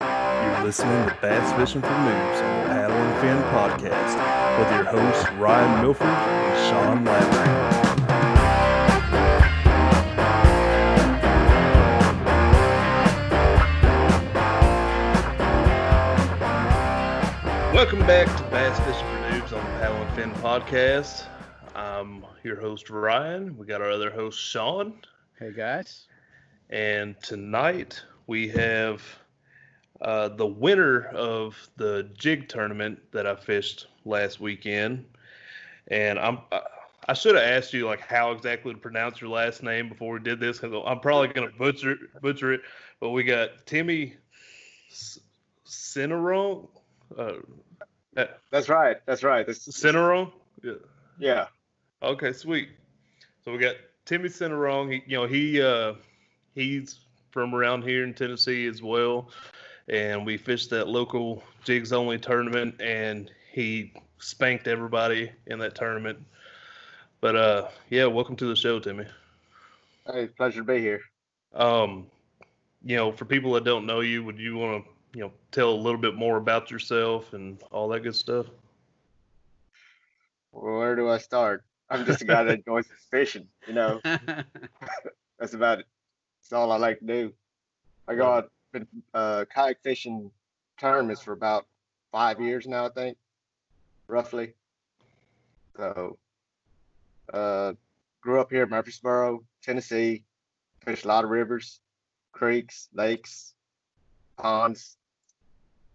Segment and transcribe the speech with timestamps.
[0.00, 4.84] You're listening to Bass Fishing for Noobs on the Paddle and Fin podcast with your
[4.84, 8.60] hosts Ryan Milford and Sean Lavery.
[17.74, 21.24] Welcome back to Bass Fishing for Noobs on the Paddle and Fin podcast.
[21.74, 23.56] I'm your host Ryan.
[23.56, 25.00] We got our other host Sean,
[25.38, 26.06] Hey guys.
[26.68, 29.02] and tonight we have
[30.00, 35.04] uh, the winner of the jig tournament that I fished last weekend.
[35.88, 36.62] And I'm I-
[37.08, 40.20] I should have asked you like how exactly to pronounce your last name before we
[40.20, 42.60] did this because I'm probably gonna butcher butcher it.
[43.00, 44.14] But we got Timmy
[45.66, 46.68] Cineron.
[47.16, 47.32] Uh,
[48.16, 48.98] uh, That's right.
[49.06, 49.46] That's right.
[49.46, 50.30] That's Cineron.
[50.62, 50.72] Yeah.
[51.18, 51.46] yeah.
[52.02, 52.68] Okay, sweet.
[53.44, 54.92] So we got Timmy Cineron.
[54.92, 55.94] He, you know, he uh,
[56.54, 57.00] he's
[57.30, 59.30] from around here in Tennessee as well,
[59.90, 66.18] and we fished that local jigs only tournament, and he spanked everybody in that tournament.
[67.20, 69.04] But uh, yeah, welcome to the show, Timmy.
[70.06, 71.00] Hey, pleasure to be here.
[71.54, 72.06] Um,
[72.84, 75.70] you know, for people that don't know you, would you want to, you know, tell
[75.70, 78.46] a little bit more about yourself and all that good stuff?
[80.52, 81.64] Where do I start?
[81.90, 83.48] I'm just a guy that enjoys fishing.
[83.66, 85.86] You know, that's about it.
[86.40, 87.32] That's all I like to do.
[88.06, 90.30] I got been uh, kayak fishing
[90.78, 91.66] tournaments for about
[92.12, 93.18] five years now, I think,
[94.08, 94.54] roughly.
[95.76, 96.18] So,
[97.32, 97.72] uh,
[98.20, 100.24] grew up here in Murfreesboro, Tennessee.
[100.84, 101.80] Fished a lot of rivers,
[102.32, 103.54] creeks, lakes,
[104.38, 104.96] ponds,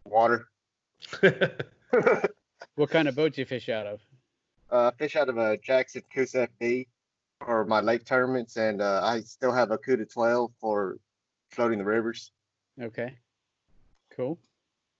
[0.06, 0.48] water.
[2.76, 4.02] what kind of boat do you fish out of?
[4.72, 6.88] uh, fish out of a Jackson Coosa FD
[7.40, 10.98] for my lake tournaments, and uh, I still have a Cuda 12 for
[11.52, 12.32] floating the rivers.
[12.82, 13.14] Okay.
[14.16, 14.38] Cool.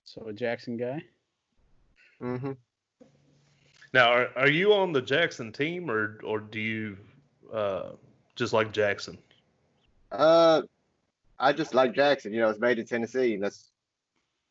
[0.04, 1.02] So a Jackson guy.
[2.20, 2.52] hmm
[3.92, 6.96] Now, are, are you on the Jackson team, or or do you
[7.52, 7.90] uh,
[8.34, 9.18] just like Jackson?
[10.12, 10.62] Uh,
[11.38, 12.32] I just like Jackson.
[12.32, 13.70] You know, it's made in Tennessee, and that's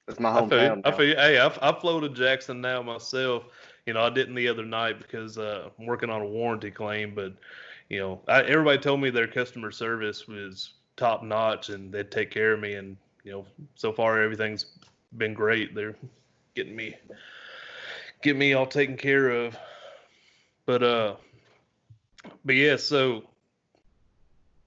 [0.08, 0.70] that's my I feel, you.
[0.70, 0.82] hometown.
[0.86, 1.16] I feel.
[1.16, 3.46] Hey, I've, I floated Jackson now myself.
[3.86, 7.14] You know, I didn't the other night because uh, I'm working on a warranty claim,
[7.16, 7.34] but
[7.90, 12.32] you know, I, everybody told me their customer service was top notch and they'd take
[12.32, 12.74] care of me.
[12.74, 14.68] And you know, so far everything's
[15.18, 15.76] been great.
[15.76, 15.96] They're
[16.54, 16.96] getting me,
[18.22, 19.58] getting me all taken care of.
[20.66, 21.16] But uh,
[22.46, 23.24] but yeah, so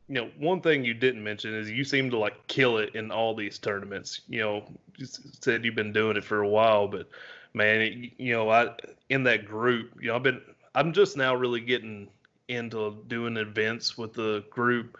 [0.08, 3.10] you know, one thing you didn't mention is you seem to like kill it in
[3.10, 4.22] all these tournaments.
[4.28, 4.64] You know,
[4.96, 5.06] you
[5.40, 7.08] said you've been doing it for a while, but
[7.54, 8.74] man, it, you know, I
[9.08, 10.40] in that group, you know, I've been,
[10.74, 12.08] I'm just now really getting
[12.48, 14.96] into doing events with the group,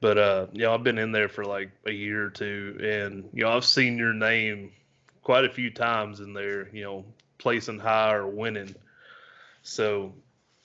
[0.00, 3.28] but uh, you know, I've been in there for like a year or two, and
[3.32, 4.72] you know, I've seen your name
[5.22, 7.04] quite a few times in there, you know,
[7.38, 8.74] placing high or winning.
[9.62, 10.14] So,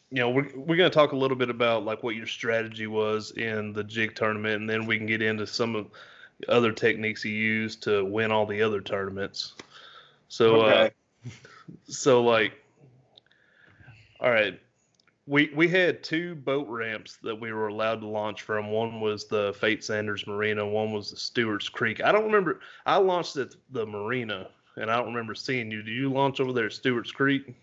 [0.10, 3.32] you know, we're we're gonna talk a little bit about like what your strategy was
[3.32, 5.88] in the jig tournament, and then we can get into some of
[6.40, 9.54] the other techniques you used to win all the other tournaments.
[10.28, 10.90] So, uh,
[11.88, 12.54] so like,
[14.20, 14.60] all right,
[15.32, 18.70] we we had two boat ramps that we were allowed to launch from.
[18.70, 20.68] One was the Fate Sanders Marina.
[20.68, 22.04] One was the Stewart's Creek.
[22.04, 22.60] I don't remember.
[22.86, 25.84] I launched at the Marina, and I don't remember seeing you.
[25.84, 27.56] Did you launch over there at Stewart's Creek?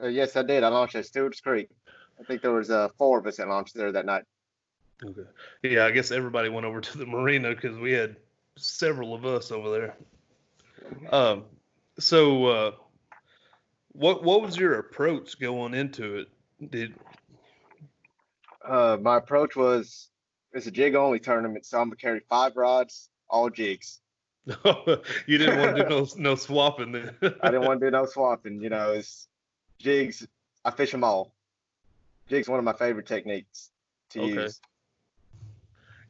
[0.00, 0.62] Uh, yes, I did.
[0.62, 1.68] I launched at Stewart's Creek.
[2.20, 4.22] I think there was uh, four of us that launched there that night.
[5.04, 5.28] Okay.
[5.64, 8.14] Yeah, I guess everybody went over to the marina because we had
[8.56, 9.96] several of us over there.
[11.10, 11.42] Um,
[11.98, 12.70] so uh,
[13.94, 16.28] what what was your approach going into it?
[16.70, 16.94] Did
[18.64, 20.10] Uh, my approach was
[20.52, 24.00] it's a jig only tournament, so I'm gonna carry five rods, all jigs.
[25.26, 27.16] you didn't want to do no no swapping then?
[27.40, 28.60] I didn't want to do no swapping.
[28.60, 29.28] You know, it's
[29.78, 30.26] jigs.
[30.64, 31.34] I fish them all.
[32.28, 33.70] Jigs one of my favorite techniques
[34.10, 34.20] to Okay.
[34.20, 34.60] use.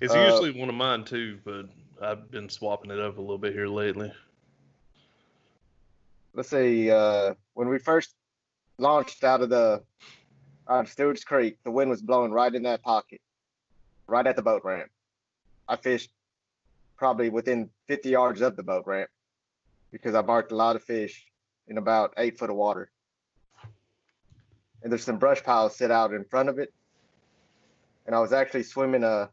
[0.01, 1.67] It's uh, usually one of mine too, but
[2.03, 4.13] I've been swapping it up a little bit here lately.
[6.35, 6.91] Let's see.
[6.91, 8.15] Uh, when we first
[8.79, 9.83] launched out of the
[10.69, 13.21] out of Stewart's Creek, the wind was blowing right in that pocket,
[14.07, 14.91] right at the boat ramp.
[15.69, 16.11] I fished
[16.97, 19.11] probably within 50 yards of the boat ramp
[19.91, 21.27] because I marked a lot of fish
[21.69, 22.91] in about eight foot of water.
[24.83, 26.73] And there's some brush piles set out in front of it.
[28.07, 29.31] And I was actually swimming a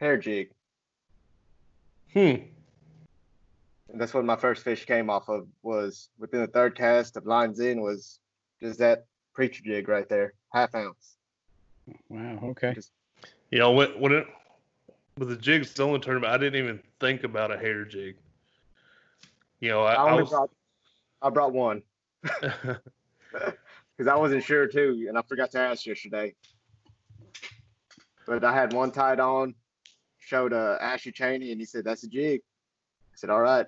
[0.00, 0.50] hair jig.
[2.12, 2.36] Hmm.
[3.90, 7.26] And that's what my first fish came off of was within the third cast of
[7.26, 8.18] lines in was
[8.60, 9.06] just that
[9.38, 11.14] preacher jig right there, half ounce.
[12.08, 12.40] Wow.
[12.42, 12.74] Okay.
[13.52, 14.26] You know when when it
[15.16, 18.16] with the jigs only tournament, I didn't even think about a hair jig.
[19.60, 20.30] You know, I, I I only was.
[20.30, 20.50] brought
[21.22, 21.82] I brought one
[22.22, 26.34] because I wasn't sure too, and I forgot to ask yesterday.
[28.26, 29.54] But I had one tied on,
[30.18, 32.40] showed uh, Ashley Cheney, and he said that's a jig.
[33.12, 33.66] I said, all right.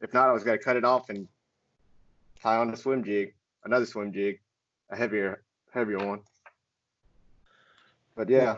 [0.00, 1.26] If not, I was gonna cut it off and
[2.40, 3.34] tie on a swim jig,
[3.64, 4.38] another swim jig,
[4.90, 5.42] a heavier
[5.72, 6.20] heavier one.
[8.16, 8.56] But yeah,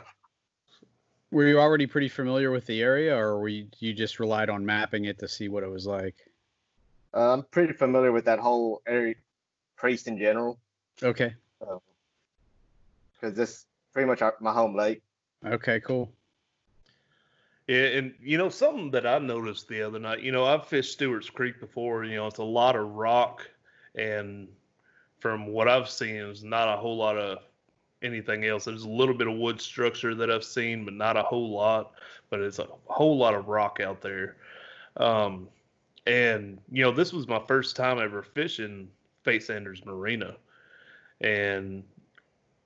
[1.31, 4.67] Were you already pretty familiar with the area, or were you, you just relied on
[4.67, 6.17] mapping it to see what it was like?
[7.15, 9.15] uh, I'm pretty familiar with that whole area,
[9.77, 10.59] priest in general,
[11.03, 11.35] Okay.
[11.61, 15.03] because this pretty much our, my home lake.
[15.45, 15.81] Okay.
[15.81, 16.11] Cool.
[17.69, 20.21] Yeah, and you know something that I noticed the other night.
[20.21, 22.05] You know, I've fished Stewart's Creek before.
[22.05, 23.49] You know, it's a lot of rock,
[23.95, 24.49] and
[25.23, 27.39] from what I've seen, there's not a whole lot of
[28.03, 28.65] anything else.
[28.65, 31.93] There's a little bit of wood structure that I've seen, but not a whole lot.
[32.29, 34.37] But it's a whole lot of rock out there.
[34.97, 35.49] Um,
[36.09, 38.89] and you know, this was my first time ever fishing
[39.23, 40.35] Fate Sanders Marina,
[41.21, 41.85] and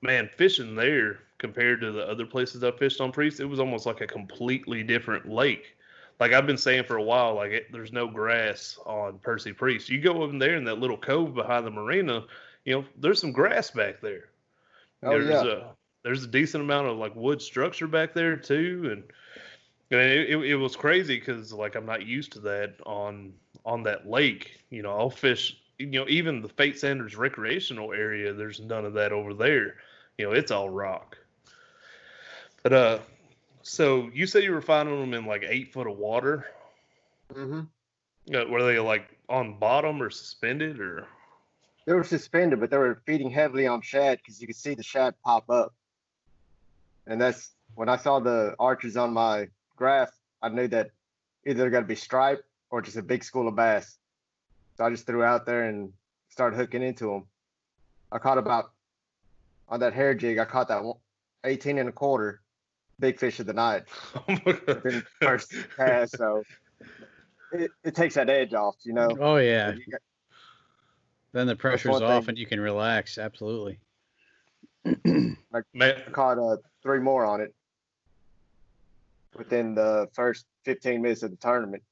[0.01, 3.85] man, fishing there compared to the other places I fished on Priest, it was almost
[3.85, 5.77] like a completely different lake.
[6.19, 9.89] Like I've been saying for a while, like it, there's no grass on Percy Priest.
[9.89, 12.25] You go over there in that little cove behind the marina,
[12.67, 14.25] you know, there's some grass back there.
[15.01, 15.51] Oh there's yeah.
[15.51, 15.63] a
[16.03, 19.03] there's a decent amount of like wood structure back there too, and
[19.89, 23.31] and it, it, it was crazy because like I'm not used to that on
[23.65, 24.59] on that lake.
[24.69, 25.57] You know, I'll fish.
[25.79, 29.75] You know, even the Fate Sanders recreational area, there's none of that over there.
[30.17, 31.17] You know, it's all rock.
[32.63, 32.99] But uh,
[33.61, 36.47] so you said you were finding them in like eight foot of water.
[37.33, 41.07] Mm hmm Uh, were they like on bottom or suspended or?
[41.87, 44.83] They were suspended, but they were feeding heavily on shad because you could see the
[44.83, 45.73] shad pop up.
[47.07, 50.91] And that's when I saw the arches on my graph, I knew that
[51.45, 53.97] either they're going to be striped or just a big school of bass.
[54.75, 55.93] So I just threw out there and
[56.27, 57.23] started hooking into them.
[58.11, 58.71] I caught about
[59.69, 60.39] on that hair jig.
[60.39, 60.83] I caught that
[61.45, 62.41] 18 and a quarter,
[62.99, 63.83] big fish of the night
[64.15, 65.03] Oh my God.
[65.21, 66.17] first cast.
[66.17, 66.43] So
[67.53, 69.07] it, it takes that edge off, you know.
[69.21, 69.71] Oh yeah.
[69.73, 70.01] You got-
[71.37, 72.29] Then the pressure's one off thing.
[72.29, 73.19] and you can relax.
[73.19, 73.77] Absolutely.
[74.87, 77.53] I caught uh, three more on it
[79.35, 81.83] within the first 15 minutes of the tournament.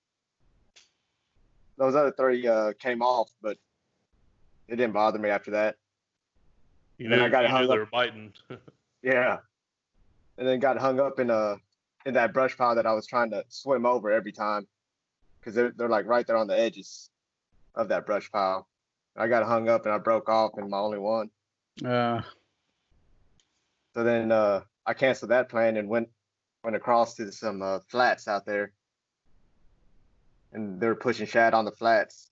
[1.78, 3.58] Those other three uh, came off, but
[4.68, 5.76] it didn't bother me after that.
[6.98, 7.80] you Then knew, I got it you knew hung they up.
[7.80, 8.34] were biting.
[9.04, 9.38] Yeah.
[10.40, 11.58] And then got hung up in uh
[12.08, 14.66] in that brush pile that I was trying to swim over every time
[15.40, 17.12] because they're, they're like right there on the edges
[17.76, 18.68] of that brush pile.
[19.18, 21.30] I got hung up and I broke off and my only one.
[21.84, 22.22] Uh,
[23.94, 26.10] So then uh, I canceled that plan and went
[26.64, 28.72] went across to some uh, flats out there,
[30.52, 32.32] and they were pushing shad on the flats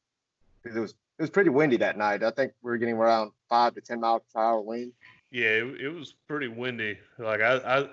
[0.61, 2.23] because it was it was pretty windy that night.
[2.23, 4.91] I think we were getting around five to ten miles per hour wind.
[5.31, 6.97] Yeah, it, it was pretty windy.
[7.17, 7.87] Like I, I,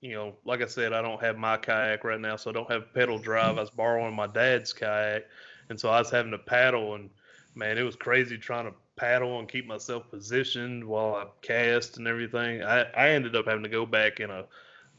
[0.00, 2.70] you know, like I said, I don't have my kayak right now, so I don't
[2.70, 3.56] have pedal drive.
[3.56, 5.24] I was borrowing my dad's kayak,
[5.70, 7.10] and so I was having to paddle, and
[7.54, 12.06] man, it was crazy trying to paddle and keep myself positioned while I cast and
[12.06, 12.62] everything.
[12.62, 14.44] I, I ended up having to go back in a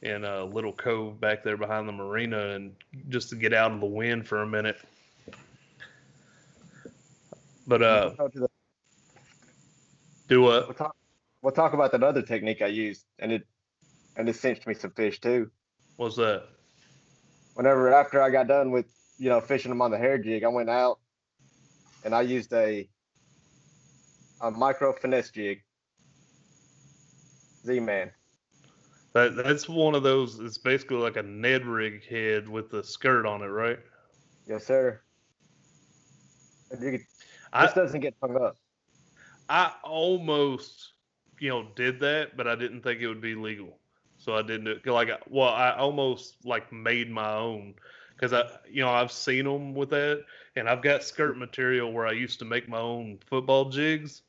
[0.02, 2.76] in a little cove back there behind the marina and
[3.10, 4.78] just to get out of the wind for a minute.
[7.66, 8.50] But uh, We'll talk to the-
[10.28, 10.68] do what?
[10.68, 10.96] we'll talk,
[11.42, 13.48] we'll talk about that other technique I used, and it
[14.18, 15.50] and it cinched me some fish too.
[15.98, 16.44] What's that?
[17.56, 18.86] Whenever after I got done with
[19.18, 21.00] you know fishing them on the hair jig, I went out
[22.06, 22.88] and I used a
[24.42, 25.62] a micro finesse jig.
[27.66, 28.12] Z man.
[29.14, 30.40] That that's one of those.
[30.40, 33.80] It's basically like a Ned rig head with the skirt on it, right?
[34.48, 35.02] Yes, sir.
[36.70, 37.02] Could,
[37.52, 38.58] I this doesn't get hung up.
[39.50, 40.94] I almost,
[41.40, 43.80] you know, did that, but I didn't think it would be legal,
[44.18, 44.86] so I didn't do it.
[44.86, 47.76] Like, well, I almost like made my own
[48.16, 50.24] because I, you know, I've seen them with that,
[50.56, 54.22] and I've got skirt material where I used to make my own football jigs,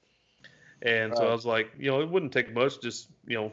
[0.83, 3.52] and so I was like, you know, it wouldn't take much, just you know,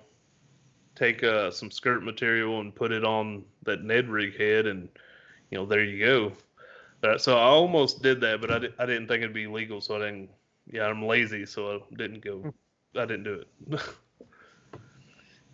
[0.95, 4.89] take uh, some skirt material and put it on that Ned rig head, and
[5.51, 6.33] you know, there you go.
[7.17, 9.97] So I almost did that, but I, di- I didn't think it'd be legal, so
[9.97, 10.29] I didn't.
[10.71, 12.47] Yeah, I'm lazy, so I didn't go.
[12.95, 13.81] I didn't do it.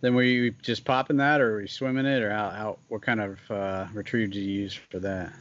[0.00, 2.50] Then were you just popping that, or were you swimming it, or how?
[2.50, 5.32] how what kind of uh, retrieve did you use for that?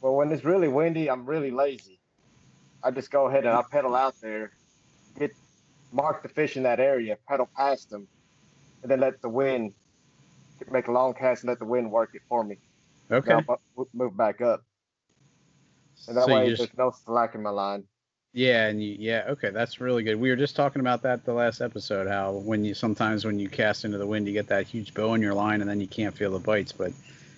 [0.00, 2.00] Well, when it's really windy, I'm really lazy.
[2.82, 4.52] I just go ahead and I pedal out there,
[5.18, 5.30] get
[5.92, 8.08] mark the fish in that area, pedal past them,
[8.82, 9.72] and then let the wind
[10.70, 12.58] make a long cast and let the wind work it for me.
[13.10, 13.38] Okay.
[13.94, 14.62] Move back up,
[16.08, 17.84] and that So way just- there's no slack in my line.
[18.36, 20.16] Yeah, and you, yeah, okay, that's really good.
[20.16, 22.08] We were just talking about that the last episode.
[22.08, 25.14] How when you sometimes when you cast into the wind, you get that huge bow
[25.14, 26.72] in your line, and then you can't feel the bites.
[26.72, 26.92] But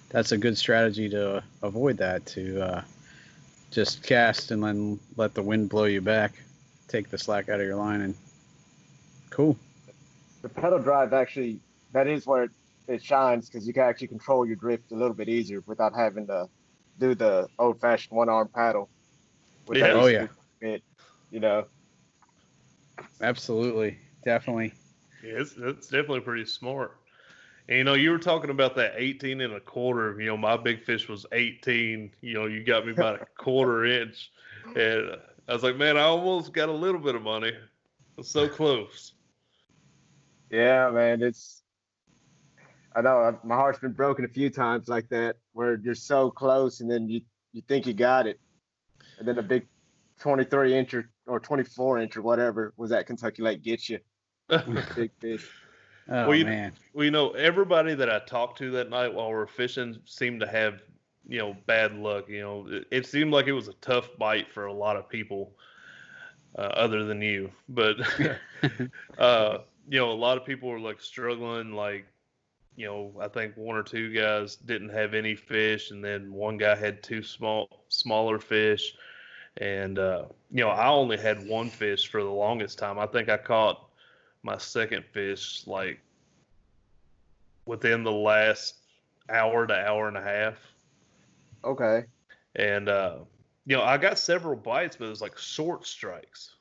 [0.09, 2.25] that's a good strategy to avoid that.
[2.27, 2.83] To uh,
[3.71, 6.33] just cast and then let the wind blow you back,
[6.89, 8.15] take the slack out of your line, and
[9.29, 9.55] cool.
[10.41, 11.61] The pedal drive actually
[11.93, 12.51] that is where it,
[12.89, 16.27] it shines because you can actually control your drift a little bit easier without having
[16.29, 16.49] to
[16.99, 18.89] do the old-fashioned one-arm paddle.
[19.71, 19.93] Yeah.
[19.93, 20.27] Oh, to yeah.
[20.67, 20.83] Do Bit,
[21.31, 21.67] you know.
[23.21, 24.73] Absolutely, definitely.
[25.23, 26.97] Yeah, it's, it's definitely pretty smart.
[27.69, 30.21] And you know, you were talking about that 18 and a quarter.
[30.21, 32.13] You know, my big fish was 18.
[32.21, 34.31] You know, you got me about a quarter inch,
[34.75, 35.17] and
[35.49, 37.53] I was like, man, I almost got a little bit of money.
[38.19, 39.13] It's so close.
[40.51, 41.63] Yeah, man, it's.
[42.95, 46.31] I know I- my heart's been broken a few times like that, where you're so
[46.31, 48.41] close and then you you think you got it,
[49.19, 49.67] and then a big
[50.21, 53.99] 23 inch or, or 24 inch or whatever was at Kentucky Lake get you
[54.97, 55.49] big fish.
[56.09, 59.29] Oh Well, you- man, Well, you know, everybody that I talked to that night while
[59.29, 60.81] we are fishing seemed to have,
[61.29, 62.29] you know, bad luck.
[62.29, 65.09] You know, it, it seemed like it was a tough bite for a lot of
[65.09, 65.53] people,
[66.57, 67.51] uh, other than you.
[67.69, 67.97] But,
[69.19, 69.59] uh,
[69.89, 71.73] you know, a lot of people were like struggling.
[71.73, 72.07] Like,
[72.77, 76.57] you know, I think one or two guys didn't have any fish, and then one
[76.57, 78.95] guy had two small, smaller fish.
[79.59, 82.99] And, uh, you know, I only had one fish for the longest time.
[82.99, 83.89] I think I caught
[84.43, 85.99] my second fish like
[87.65, 88.77] within the last
[89.29, 90.55] hour to hour and a half.
[91.65, 92.05] Okay.
[92.55, 93.17] And uh,
[93.67, 96.55] you know, I got several bites, but it was like short strikes.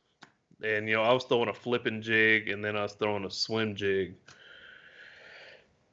[0.64, 3.32] And you know, I was throwing a flipping jig and then I was throwing a
[3.32, 4.16] swim jig.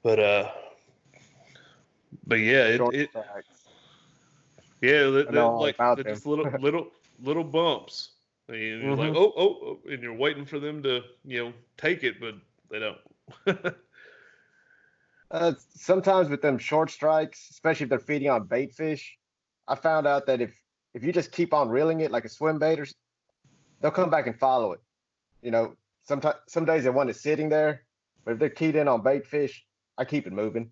[0.02, 0.50] But uh
[2.26, 3.10] but yeah, it, it.
[4.82, 6.14] Yeah, that, I know that, all like about they're them.
[6.14, 6.88] just little little
[7.22, 8.10] little bumps.
[8.48, 9.16] And you're like, Mhm.
[9.16, 12.34] oh, oh, oh, and you're waiting for them to, you know, take it, but
[12.70, 12.98] they don't.
[15.30, 19.16] Uh, sometimes with them short strikes, especially if they're feeding on bait fish,
[19.66, 20.54] I found out that if
[20.92, 22.86] if you just keep on reeling it like a swim bait, or
[23.80, 24.80] they'll come back and follow it.
[25.40, 27.82] You know, sometimes some days they want it sitting there,
[28.26, 29.64] but if they're keyed in on bait fish,
[29.96, 30.70] I keep it moving.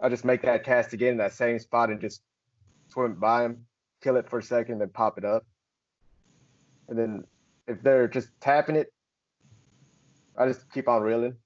[0.00, 2.22] I just make that cast again in that same spot and just
[2.94, 3.66] swim by them,
[4.00, 5.44] kill it for a second, then pop it up.
[6.88, 7.24] And then
[7.66, 8.92] if they're just tapping it,
[10.38, 11.36] I just keep on reeling.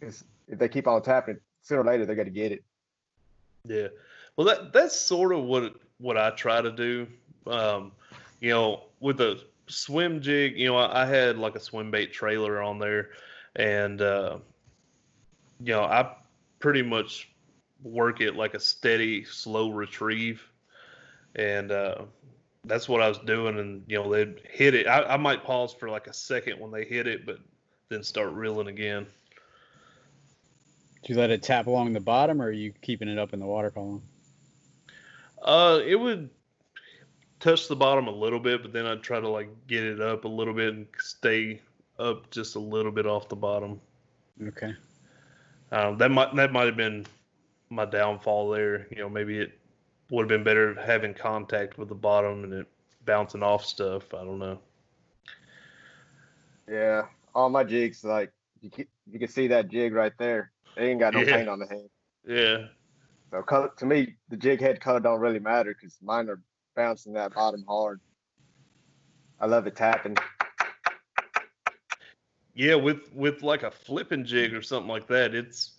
[0.00, 2.64] 'Cause if they keep on tapping it, sooner or later they're gonna get it.
[3.64, 3.88] Yeah.
[4.36, 7.06] Well, that that's sort of what what I try to do.
[7.46, 7.92] Um,
[8.40, 12.12] you know, with the swim jig, you know, I, I had like a swim bait
[12.12, 13.10] trailer on there,
[13.56, 14.38] and uh,
[15.60, 16.14] you know, I
[16.58, 17.30] pretty much
[17.82, 20.42] work it like a steady, slow retrieve,
[21.36, 22.02] and uh,
[22.64, 23.58] that's what I was doing.
[23.58, 24.86] And you know, they'd hit it.
[24.86, 27.38] I, I might pause for like a second when they hit it, but
[27.88, 29.06] then start reeling again.
[31.04, 33.38] Do you let it tap along the bottom, or are you keeping it up in
[33.38, 34.02] the water column?
[35.40, 36.28] Uh, it would
[37.38, 40.24] touch the bottom a little bit, but then I'd try to like get it up
[40.24, 41.60] a little bit and stay
[41.98, 43.80] up just a little bit off the bottom.
[44.48, 44.74] Okay.
[45.70, 47.06] Um, that might that might have been
[47.70, 48.88] my downfall there.
[48.90, 49.58] You know, maybe it
[50.10, 52.66] would have been better having contact with the bottom and it
[53.04, 54.12] bouncing off stuff.
[54.14, 54.60] I don't know.
[56.68, 57.02] Yeah,
[57.34, 60.52] all my jigs like you can, you can see that jig right there.
[60.76, 61.24] They ain't got no Yeah.
[61.24, 61.88] paint on the head.
[62.26, 62.66] Yeah,
[63.30, 66.40] So color, to me, the jig head color don't really matter because mine are
[66.76, 68.00] bouncing that bottom hard.
[69.40, 70.16] I love it tapping.
[72.54, 72.74] yeah.
[72.74, 75.78] With with like a flipping jig or something like that, it's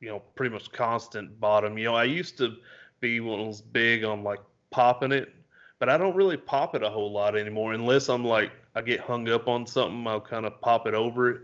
[0.00, 1.78] you know pretty much constant bottom.
[1.78, 2.56] You know, I used to
[3.00, 5.32] be one of those big on like popping it,
[5.78, 9.00] but I don't really pop it a whole lot anymore unless I'm like I get
[9.00, 10.06] hung up on something.
[10.06, 11.40] I'll kind of pop it over it.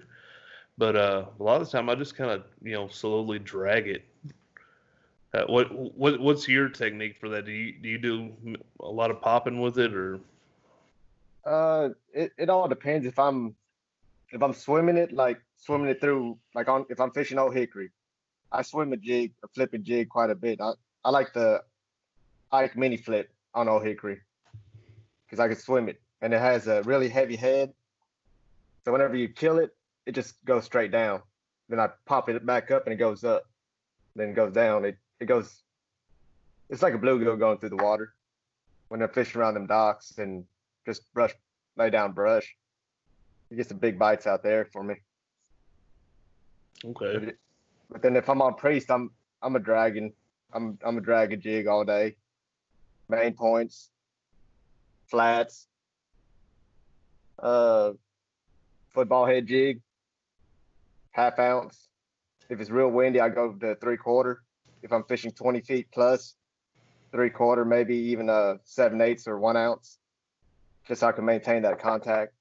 [0.78, 3.88] But uh, a lot of the time, I just kind of you know slowly drag
[3.88, 4.04] it.
[5.34, 7.46] Uh, what what what's your technique for that?
[7.46, 8.32] Do you do you do
[8.80, 10.20] a lot of popping with it or?
[11.44, 13.54] Uh, it, it all depends if I'm
[14.30, 17.90] if I'm swimming it like swimming it through like on if I'm fishing Old Hickory,
[18.50, 20.60] I swim a jig a flipping jig quite a bit.
[20.60, 20.72] I
[21.04, 21.62] I like the
[22.52, 24.20] Ike mini flip on Old Hickory
[25.24, 27.72] because I can swim it and it has a really heavy head.
[28.84, 29.74] So whenever you kill it,
[30.06, 31.22] it just goes straight down.
[31.68, 33.44] Then I pop it back up and it goes up.
[34.14, 34.84] Then it goes down.
[34.84, 35.62] It it goes.
[36.68, 38.14] It's like a bluegill going through the water
[38.88, 40.44] when they're fishing around them docks and
[40.84, 41.32] just brush,
[41.76, 42.56] lay down brush.
[43.50, 44.96] You get some big bites out there for me.
[46.84, 47.32] Okay.
[47.90, 49.10] But then if I'm on priest, I'm
[49.42, 50.12] I'm a dragon.
[50.52, 52.16] I'm I'm a dragon jig all day.
[53.08, 53.90] Main points,
[55.10, 55.66] flats,
[57.38, 57.92] uh,
[58.94, 59.80] football head jig,
[61.10, 61.88] half ounce.
[62.48, 64.42] If it's real windy, I go to three quarter.
[64.82, 66.34] If I'm fishing 20 feet plus,
[67.12, 69.98] three quarter, maybe even a seven eighths or one ounce,
[70.86, 72.32] just so I can maintain that contact.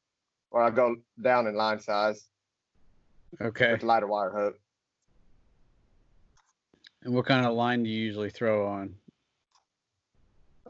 [0.51, 2.27] Or I go down in line size
[3.39, 3.71] Okay.
[3.71, 4.59] with lighter wire hook.
[7.03, 8.95] And what kind of line do you usually throw on?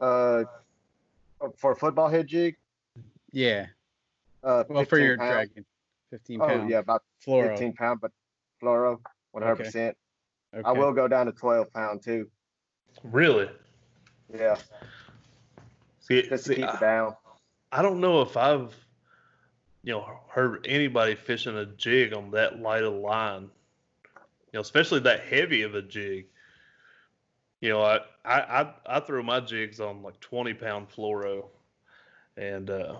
[0.00, 0.44] Uh,
[1.56, 2.56] for football head jig,
[3.32, 3.66] Yeah.
[4.42, 5.30] uh, Well, for your pound.
[5.30, 5.64] dragon,
[6.10, 7.50] 15 Oh yeah, about fluoro.
[7.50, 8.12] 15 pound, but
[8.60, 9.00] fluoro,
[9.32, 9.56] 100.
[9.56, 9.96] percent
[10.64, 12.30] I will go down to 12 pound too.
[13.02, 13.48] Really?
[14.32, 14.56] Yeah,
[16.00, 17.16] See, just to see, keep I- it down.
[17.70, 18.74] I don't know if I've,
[19.82, 23.50] you know, heard anybody fishing a jig on that light of line.
[24.52, 26.26] You know, especially that heavy of a jig.
[27.60, 31.46] You know, I I I, I throw my jigs on like twenty pound fluoro,
[32.36, 32.96] and uh,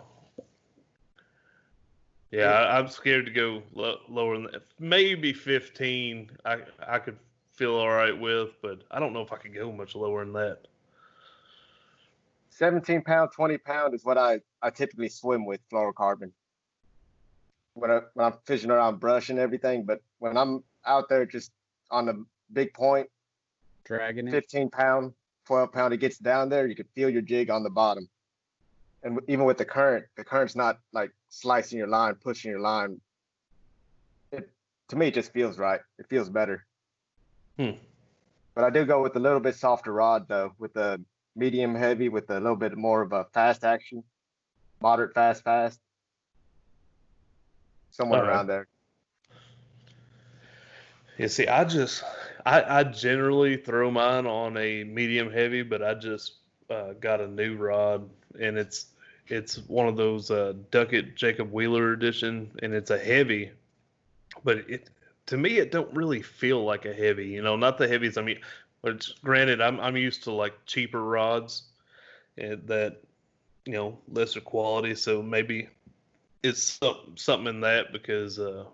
[2.30, 4.62] yeah, I, I'm scared to go lo- lower than that.
[4.78, 6.30] Maybe fifteen.
[6.44, 7.18] I I could
[7.52, 10.32] feel all right with, but I don't know if I could go much lower than
[10.34, 10.66] that.
[12.50, 16.32] 17 pound, 20 pound is what I, I typically swim with fluorocarbon.
[17.74, 21.52] When, I, when I'm fishing around brush and everything, but when I'm out there just
[21.90, 23.08] on the big point,
[23.84, 24.30] Dragon it.
[24.30, 25.12] 15 pound,
[25.46, 28.08] 12 pound, it gets down there, you can feel your jig on the bottom.
[29.02, 33.00] And even with the current, the current's not like slicing your line, pushing your line.
[34.30, 34.48] It,
[34.88, 35.80] to me, it just feels right.
[35.98, 36.64] It feels better.
[37.58, 37.72] Hmm.
[38.54, 41.02] But I do go with a little bit softer rod though, with the
[41.34, 44.04] medium heavy, with a little bit more of a fast action,
[44.80, 45.80] moderate fast fast,
[47.90, 48.36] somewhere Alright.
[48.36, 48.68] around there.
[51.22, 52.02] Yeah, see, I just,
[52.44, 57.28] I, I generally throw mine on a medium heavy, but I just uh, got a
[57.28, 58.08] new rod,
[58.40, 58.86] and it's
[59.28, 63.52] it's one of those uh, Duckett Jacob Wheeler edition, and it's a heavy,
[64.42, 64.90] but it
[65.26, 67.28] to me it don't really feel like a heavy.
[67.28, 68.18] You know, not the heavies.
[68.18, 68.40] I mean,
[69.22, 71.64] granted, I'm I'm used to like cheaper rods,
[72.36, 73.00] and that
[73.64, 75.68] you know lesser quality, so maybe
[76.42, 78.40] it's some, something in that because.
[78.40, 78.64] uh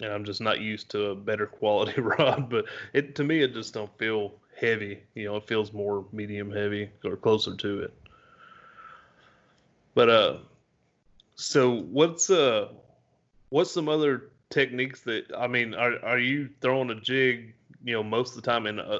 [0.00, 2.48] and I'm just not used to a better quality rod.
[2.48, 5.02] But it to me, it just don't feel heavy.
[5.14, 7.94] You know, it feels more medium heavy or closer to it.
[9.94, 10.36] But uh,
[11.36, 12.68] so what's uh,
[13.48, 17.54] what's some other techniques that I mean, are are you throwing a jig?
[17.84, 18.98] You know, most of the time in uh,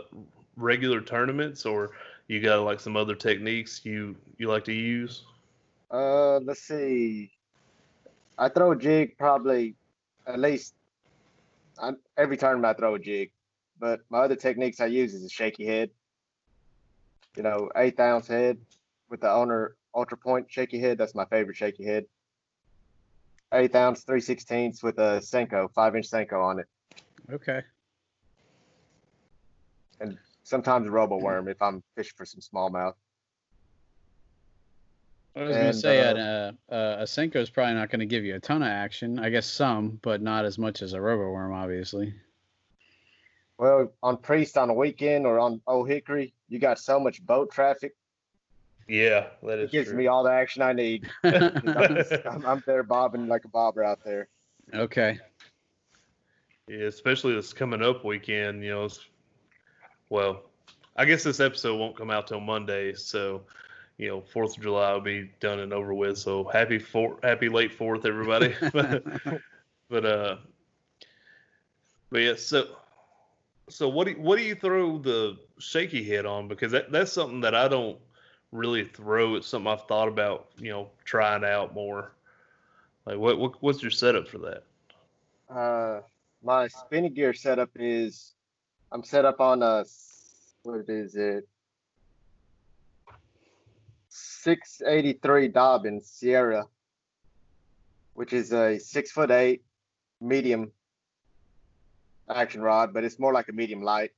[0.57, 1.91] regular tournaments, or
[2.29, 5.25] you got like some other techniques you you like to use?
[5.91, 7.31] Uh, let's see.
[8.39, 9.75] I throw a jig probably
[10.27, 10.75] at least
[11.79, 13.31] I, every tournament I throw a jig,
[13.79, 15.91] but my other techniques I use is a shaky head.
[17.37, 18.59] You know, eighth ounce head
[19.11, 20.99] with the owner ultra point shaky head.
[20.99, 22.07] That's my favorite shaky head.
[23.53, 26.67] eighth ounce, three sixteenths with a Senko, five inch Senko on it.
[27.33, 27.62] Okay.
[30.01, 32.95] And sometimes a robo worm if I'm fishing for some smallmouth.
[35.37, 38.37] I was gonna say, uh, uh, uh, a Senko is probably not gonna give you
[38.37, 39.18] a ton of action.
[39.18, 42.14] I guess some, but not as much as a robo worm, obviously.
[43.59, 47.51] Well, on Priest on a weekend or on Old Hickory, you got so much boat
[47.51, 47.94] traffic.
[48.88, 49.99] Yeah, that It is gives true.
[49.99, 51.09] me all the action I need.
[51.25, 54.29] I'm, I'm there bobbing like a bobber out there.
[54.72, 55.18] okay.
[56.68, 58.85] Yeah, especially this coming up weekend, you know.
[58.85, 59.01] It's,
[60.11, 60.42] well,
[60.96, 63.42] I guess this episode won't come out till Monday, so
[63.99, 66.19] you know, Fourth of July will be done and over with.
[66.19, 68.55] So happy four, happy late Fourth, everybody.
[69.91, 70.37] but uh,
[72.11, 72.67] but yeah, so
[73.69, 76.49] so what do you, what do you throw the shaky head on?
[76.49, 77.99] Because that that's something that I don't
[78.53, 79.35] really throw.
[79.35, 82.13] It's something I've thought about, you know, trying out more.
[83.07, 84.65] Like, what, what what's your setup for that?
[85.49, 86.01] Uh,
[86.43, 88.35] my spinning gear setup is
[88.93, 89.85] I'm set up on a
[90.63, 91.49] what is it?
[94.47, 96.67] 683 Dobyns Sierra,
[98.15, 99.65] which is a six foot eight
[100.21, 100.71] medium
[102.33, 104.13] action rod, but it's more like a medium light.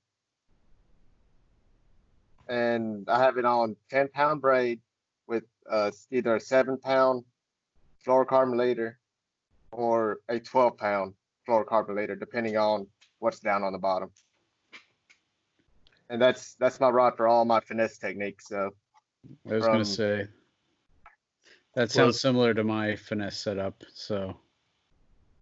[2.47, 4.81] And I have it on 10 pound braid
[5.27, 7.25] with uh, either a seven pound
[8.07, 8.99] fluorocarbon leader
[9.73, 11.15] or a 12 pound
[11.49, 12.87] fluorocarbon leader, depending on
[13.19, 14.11] what's down on the bottom.
[16.11, 18.47] And that's that's my rod for all my finesse techniques.
[18.47, 18.75] So
[19.49, 20.29] I was gonna say.
[21.75, 23.85] That Well- sounds similar to my finesse setup.
[23.93, 24.37] So.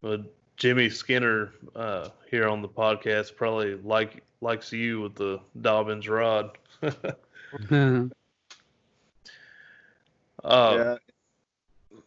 [0.01, 0.23] But
[0.57, 6.59] Jimmy Skinner uh, here on the podcast probably like likes you with the Dobyns rod.
[10.45, 10.97] uh, yeah,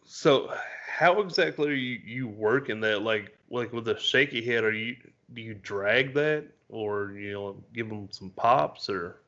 [0.04, 0.52] So,
[0.86, 3.02] how exactly are you, you working that?
[3.02, 4.96] Like, like with a shaky head, are you
[5.32, 9.19] do you drag that, or you know, give them some pops, or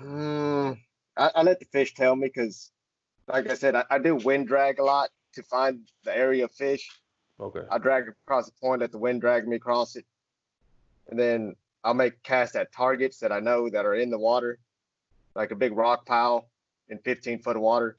[0.00, 0.78] mm,
[1.16, 2.70] I, I let the fish tell me because,
[3.26, 6.52] like I said, I, I do wind drag a lot to find the area of
[6.52, 6.88] fish.
[7.40, 10.04] okay, I drag across the point, let the wind drag me across it,
[11.08, 14.58] and then I'll make casts at targets that I know that are in the water,
[15.34, 16.48] like a big rock pile
[16.88, 17.96] in 15 foot of water,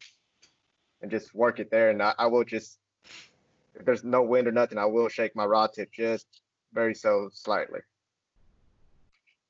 [1.01, 1.89] and just work it there.
[1.89, 2.77] And I, I will just,
[3.75, 6.27] if there's no wind or nothing, I will shake my rod tip just
[6.73, 7.79] very so slightly.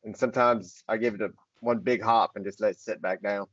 [0.04, 3.22] And sometimes I give it a one big hop and just let it sit back
[3.22, 3.48] down.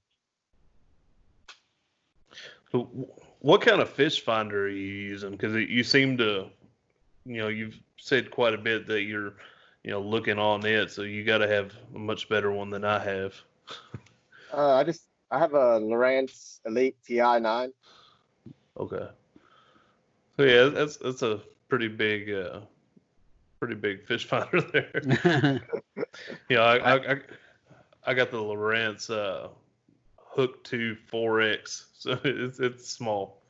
[2.73, 3.09] so
[3.40, 5.31] what kind of fish finder are you using?
[5.33, 6.47] Because you seem to,
[7.25, 9.35] you know, you've said quite a bit that you're,
[9.85, 12.85] you know, looking on it, so you got to have a much better one than
[12.85, 13.35] I have.
[14.53, 17.71] Uh, I just, I have a Lowrance Elite TI9.
[18.79, 19.09] Okay.
[20.37, 22.61] So yeah, that's that's a pretty big, uh,
[23.59, 25.62] pretty big fish finder there.
[26.49, 27.19] Yeah, I, I, I, I
[28.14, 29.49] got the Lowrance uh,
[30.16, 33.42] Hook 2 4X, so it's it's small.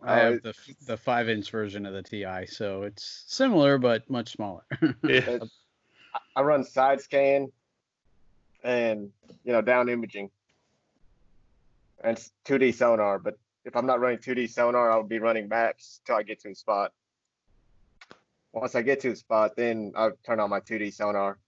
[0.00, 0.54] I have the
[0.86, 4.64] the five inch version of the Ti, so it's similar but much smaller.
[5.02, 5.38] Yeah,
[6.36, 7.50] I run side scan
[8.62, 9.10] and
[9.44, 10.30] you know down imaging
[12.02, 13.18] and 2D sonar.
[13.18, 16.50] But if I'm not running 2D sonar, I'll be running maps till I get to
[16.50, 16.92] a spot.
[18.52, 21.38] Once I get to a spot, then I'll turn on my 2D sonar,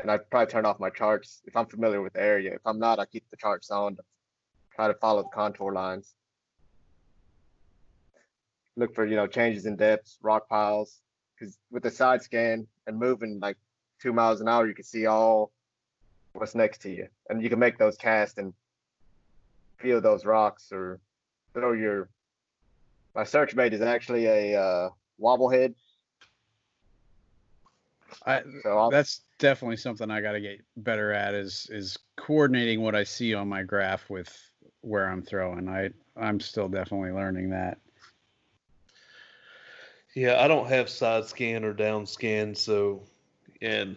[0.00, 2.54] and I probably turn off my charts if I'm familiar with the area.
[2.54, 4.02] If I'm not, I keep the charts on to
[4.74, 6.14] try to follow the contour lines.
[8.76, 11.00] Look for you know changes in depths, rock piles,
[11.38, 13.56] because with the side scan and moving like
[14.00, 15.52] two miles an hour, you can see all
[16.32, 18.52] what's next to you, and you can make those casts and
[19.78, 21.00] feel those rocks or
[21.52, 22.08] throw your.
[23.14, 25.76] My search bait is actually a uh, wobble head,
[28.26, 32.82] I, so I'll, that's definitely something I got to get better at is is coordinating
[32.82, 34.36] what I see on my graph with
[34.80, 35.68] where I'm throwing.
[35.68, 37.78] I I'm still definitely learning that.
[40.14, 40.42] yeah.
[40.42, 43.02] I don't have side scan or down scan, so
[43.60, 43.96] and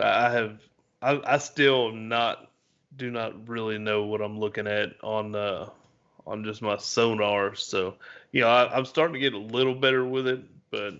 [0.00, 0.60] I have
[1.00, 2.50] I, I still not
[2.96, 5.68] do not really know what I'm looking at on uh
[6.26, 7.54] on just my sonar.
[7.54, 7.94] So
[8.30, 10.94] you know, I, I'm starting to get a little better with it, but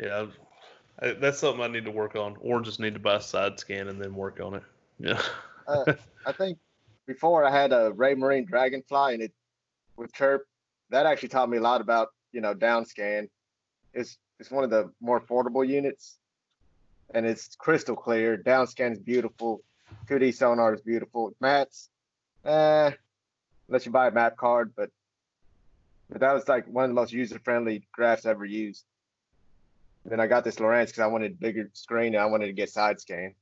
[0.00, 0.26] yeah,
[1.02, 3.88] that's something I need to work on, or just need to buy a side scan
[3.88, 4.62] and then work on it.
[4.98, 5.20] Yeah.
[5.66, 6.58] uh, I think
[7.06, 9.32] before I had a Raymarine Dragonfly and it
[9.96, 10.46] with chirp,
[10.90, 13.28] that actually taught me a lot about you know down scan.
[13.94, 16.18] It's it's one of the more affordable units,
[17.14, 18.36] and it's crystal clear.
[18.36, 19.62] Down scan is beautiful.
[20.08, 21.34] 2D sonar is beautiful.
[21.40, 21.90] Mats,
[22.44, 22.90] uh,
[23.68, 24.72] unless you buy a map card.
[24.76, 24.90] But
[26.08, 28.84] but that was like one of the most user friendly graphs ever used.
[30.04, 32.70] Then I got this Lowrance because I wanted bigger screen and I wanted to get
[32.70, 33.34] side scan.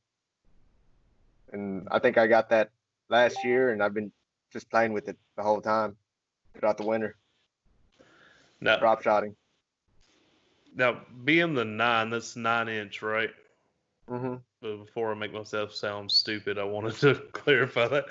[1.53, 2.71] And I think I got that
[3.09, 4.13] last year, and I've been
[4.53, 5.97] just playing with it the whole time
[6.59, 7.17] throughout the winter,
[8.61, 9.37] Now, drop shotting.
[10.75, 13.31] now being the nine, that's nine inch, right?
[14.09, 18.05] hmm But before I make myself sound stupid, I wanted to clarify that.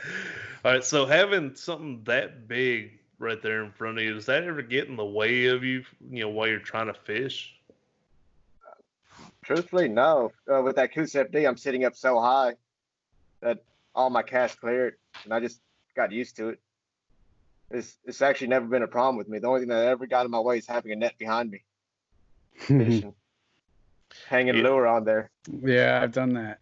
[0.66, 4.44] All right, so having something that big right there in front of you, does that
[4.44, 7.56] ever get in the way of you, you know, while you're trying to fish?
[9.50, 10.32] Truthfully, no.
[10.48, 12.54] Uh, with that Coosa FD, I'm sitting up so high
[13.42, 13.64] that
[13.96, 15.60] all my cast cleared, and I just
[15.96, 16.60] got used to it.
[17.72, 19.40] It's it's actually never been a problem with me.
[19.40, 21.64] The only thing that ever got in my way is having a net behind me,
[22.60, 23.16] fishing,
[24.28, 24.62] hanging Yeah.
[24.62, 25.32] lure on there.
[25.64, 26.60] yeah, I've done that.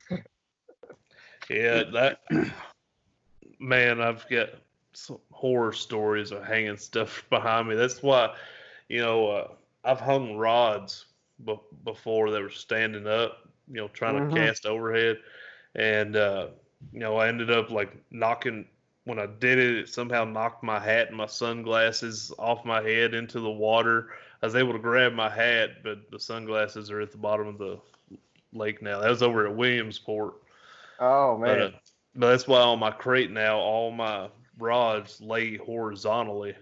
[1.49, 2.21] Yeah, that
[3.59, 4.47] man, I've got
[4.93, 7.75] some horror stories of hanging stuff behind me.
[7.75, 8.33] That's why,
[8.87, 9.47] you know, uh,
[9.83, 11.06] I've hung rods
[11.43, 14.19] be- before they were standing up, you know, trying Mhm.
[14.21, 15.17] to cast overhead,
[15.75, 16.47] and uh,
[16.91, 18.67] you know, I ended up like knocking.
[19.05, 23.13] When I did it, it somehow knocked my hat and my sunglasses off my head
[23.13, 24.09] into the water.
[24.41, 27.57] I was able to grab my hat, but the sunglasses are at the bottom of
[27.57, 27.79] the
[28.53, 28.99] lake now.
[28.99, 30.35] That was over at Williamsport.
[30.99, 31.71] Oh But, man, uh,
[32.15, 36.55] but that's why on my crate now, all my rods lay horizontally.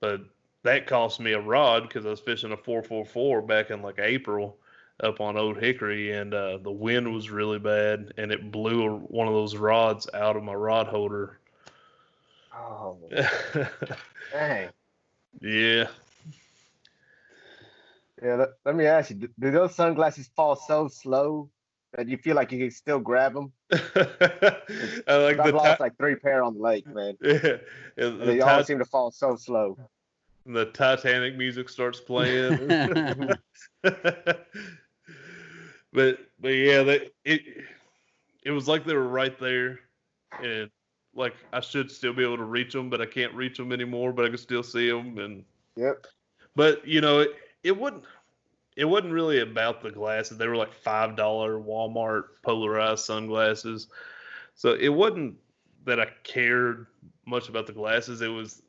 [0.00, 0.20] But
[0.64, 4.58] that cost me a rod because I was fishing a 444 back in like April
[5.02, 8.96] up on Old Hickory, and uh, the wind was really bad, and it blew a,
[8.96, 11.38] one of those rods out of my rod holder.
[12.54, 13.28] oh yeah,
[14.32, 14.68] dang.
[18.22, 21.50] Yeah, let, let me ask you: do, do those sunglasses fall so slow
[21.92, 23.52] that you feel like you can still grab them?
[23.72, 27.16] I like I've the lost like three pair on the lake, man.
[27.20, 27.58] yeah,
[27.96, 29.78] the, they ti- all seem to fall so slow.
[30.46, 32.68] The Titanic music starts playing.
[33.82, 34.46] but
[35.92, 37.42] but yeah, they, it
[38.44, 39.80] it was like they were right there,
[40.42, 40.70] and
[41.14, 44.12] like I should still be able to reach them, but I can't reach them anymore.
[44.12, 45.44] But I can still see them, and
[45.76, 46.06] Yep.
[46.54, 47.30] but you know it,
[47.62, 48.04] it wouldn't
[48.76, 50.36] it wasn't really about the glasses.
[50.36, 53.88] They were like five dollar Walmart polarized sunglasses,
[54.54, 55.36] so it wasn't
[55.84, 56.86] that I cared
[57.26, 58.20] much about the glasses.
[58.20, 58.62] It was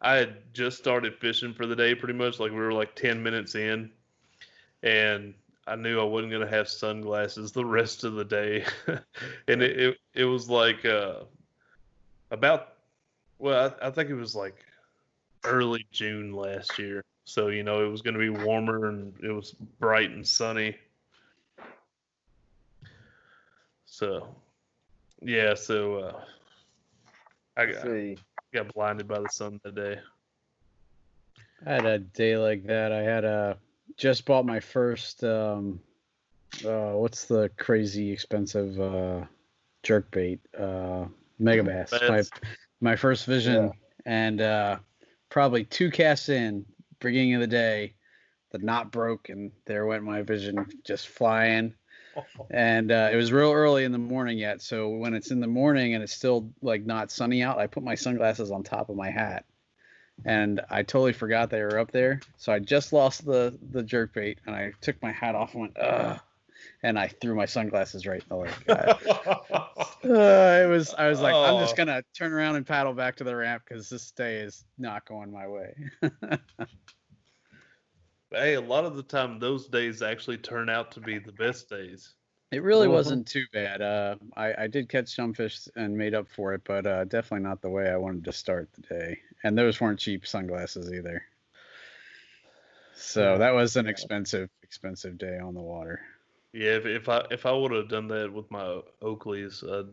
[0.00, 2.38] I had just started fishing for the day, pretty much.
[2.38, 3.90] Like we were like ten minutes in,
[4.82, 5.34] and
[5.66, 8.64] I knew I wasn't gonna have sunglasses the rest of the day,
[9.48, 11.24] and it, it it was like uh
[12.30, 12.74] about
[13.38, 14.64] well I, I think it was like
[15.44, 17.04] early June last year.
[17.24, 20.76] So, you know, it was going to be warmer and it was bright and sunny.
[23.84, 24.34] So,
[25.20, 26.20] yeah, so uh,
[27.56, 28.16] I got, see.
[28.52, 30.00] Got blinded by the sun today.
[31.66, 32.92] I had a day like that.
[32.92, 33.58] I had a
[33.96, 35.80] just bought my first um
[36.64, 39.24] uh what's the crazy expensive uh
[39.82, 41.06] jerk bait uh
[41.40, 42.08] Megabass.
[42.08, 42.22] My
[42.80, 43.70] my first vision Yeah.
[44.06, 44.78] and uh
[45.28, 46.64] probably two casts in
[47.00, 47.94] beginning of the day
[48.50, 51.74] the knot broke and there went my vision just flying
[52.50, 55.46] and uh, it was real early in the morning yet so when it's in the
[55.46, 58.96] morning and it's still like not sunny out i put my sunglasses on top of
[58.96, 59.44] my hat.
[60.24, 64.12] And i totally forgot they were up there so i just lost the the jerk
[64.14, 66.18] bait and i took my hat off and went Ugh,
[66.82, 68.68] and i threw my sunglasses right in the lake
[70.04, 71.76] uh, it was i was like i'm just Oh.
[71.76, 75.30] gonna turn around and paddle back to the ramp because this day is not going
[75.32, 75.74] my way
[78.32, 81.68] hey, a lot of the time, those days actually turn out to be the best
[81.68, 82.14] days.
[82.50, 83.82] It really wasn't too bad.
[83.82, 87.46] Uh, I, I did catch some fish and made up for it, but uh, definitely
[87.46, 89.18] not the way I wanted to start the day.
[89.44, 91.22] And those weren't cheap sunglasses either.
[92.96, 96.00] So that was an expensive, expensive day on the water.
[96.52, 99.92] Yeah, if, if I if I would have done that with my Oakleys, I'd,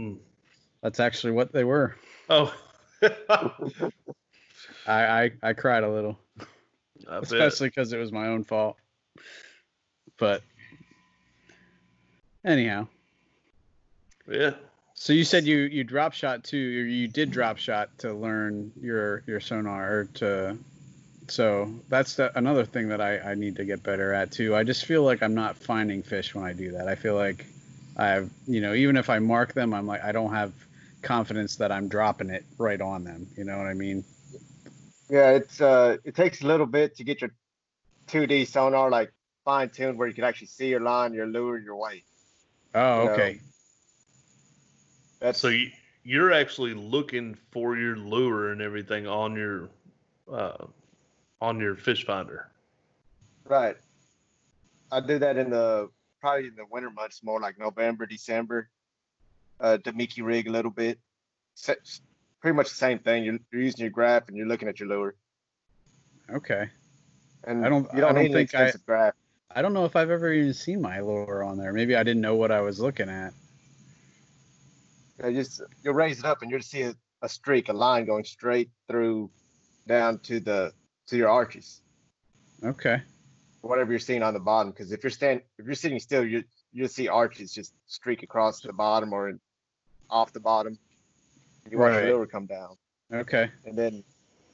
[0.00, 0.18] mm.
[0.82, 1.96] That's actually what they were.
[2.30, 2.54] oh,
[3.02, 3.90] I,
[4.86, 6.18] I, I cried a little,
[7.08, 8.76] I especially because it was my own fault.
[10.18, 10.42] But
[12.44, 12.88] anyhow,
[14.28, 14.52] Yeah.
[14.94, 18.72] so you said you you drop shot too, or you did drop shot to learn
[18.80, 20.58] your your sonar or to
[21.28, 24.56] so that's the, another thing that I, I need to get better at too.
[24.56, 26.88] I just feel like I'm not finding fish when I do that.
[26.88, 27.46] I feel like
[27.96, 30.52] I've you know even if I mark them, I'm like I don't have
[31.02, 33.28] confidence that I'm dropping it right on them.
[33.36, 34.04] You know what I mean?
[35.10, 37.30] Yeah, it's uh, it takes a little bit to get your
[38.08, 39.12] 2D sonar like
[39.44, 42.04] fine tuned where you can actually see your line, your lure, your weight.
[42.74, 43.40] Oh, okay.
[45.18, 45.70] That's So you
[46.02, 49.68] you're actually looking for your lure and everything on your
[50.32, 50.66] uh,
[51.40, 52.48] on your fish finder.
[53.44, 53.76] Right.
[54.92, 58.68] I do that in the probably in the winter months, more like November, December.
[59.58, 60.98] Uh, to Mickey rig a little bit.
[62.40, 63.24] Pretty much the same thing.
[63.24, 65.14] You're, you're using your graph and you're looking at your lure.
[66.30, 66.68] Okay.
[67.44, 69.14] And I don't- You don't I don't think I- graph.
[69.52, 71.72] I don't know if I've ever even seen my lure on there.
[71.72, 73.32] Maybe I didn't know what I was looking at.
[75.24, 78.24] You just you'll raise it up and you'll see a, a streak, a line going
[78.24, 79.28] straight through
[79.88, 80.72] down to the
[81.08, 81.80] to your arches,
[82.64, 83.02] Okay.
[83.60, 84.70] whatever you're seeing on the bottom.
[84.70, 88.60] Because if you're stand if you're sitting still, you you'll see arches just streak across
[88.60, 89.32] the bottom or
[90.08, 90.78] off the bottom.
[91.68, 92.06] You watch Right.
[92.06, 92.76] your lure come down,
[93.12, 93.50] Okay.
[93.64, 94.04] and then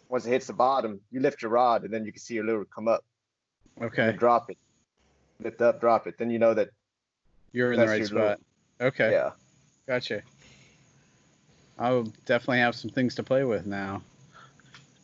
[0.08, 2.44] once it hits the bottom, you lift your rod, and then you can see your
[2.44, 3.04] lure come up
[3.76, 4.12] and Okay.
[4.12, 4.58] drop it.
[5.40, 6.16] Lift up, drop it.
[6.18, 6.70] Then you know that
[7.52, 8.34] You're in the right your lure.
[8.36, 8.40] spot.
[8.80, 9.10] Okay.
[9.12, 9.32] yeah.
[9.86, 10.22] Gotcha.
[11.78, 14.02] I'll definitely have some things to play with now.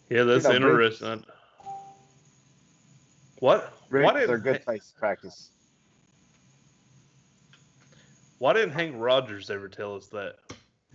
[0.08, 1.24] Yeah, that's know, rigs- interesting.
[3.40, 3.72] What?
[3.88, 5.50] Why Rigs didn't are a good place to practice.
[8.38, 10.36] Why didn't Hank Rogers ever tell us that?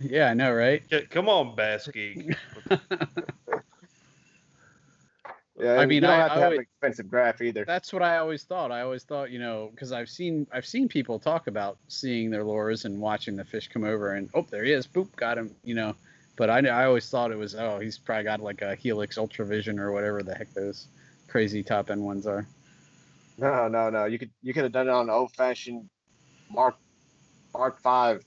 [0.00, 0.82] Yeah, I know, right?
[1.10, 2.34] Come on, Bass Geek.
[5.60, 7.64] Yeah, I mean, you don't I- have to I have always- an expensive graph either.
[7.64, 8.70] That's what I always thought.
[8.70, 12.44] I always thought, you know, because I've seen I've seen people talk about seeing their
[12.44, 15.52] lures and watching the fish come over and oh, there he is, boop, got him,
[15.64, 15.96] you know.
[16.36, 19.80] But I I always thought it was oh, he's probably got like a Helix Ultravision
[19.80, 20.86] or whatever the heck those
[21.26, 22.46] crazy top end ones are.
[23.36, 24.04] No, no, no.
[24.04, 25.88] You could you could have done it on an old fashioned
[26.52, 26.76] Mark
[27.52, 28.22] Mark Five.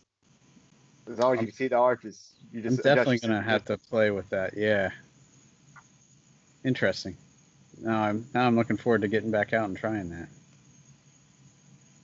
[1.11, 3.77] As long as you can see the arches, you I'm just definitely gonna have to
[3.77, 4.55] play with that.
[4.55, 4.91] Yeah.
[6.63, 7.17] Interesting.
[7.79, 10.29] Now I'm now I'm looking forward to getting back out and trying that.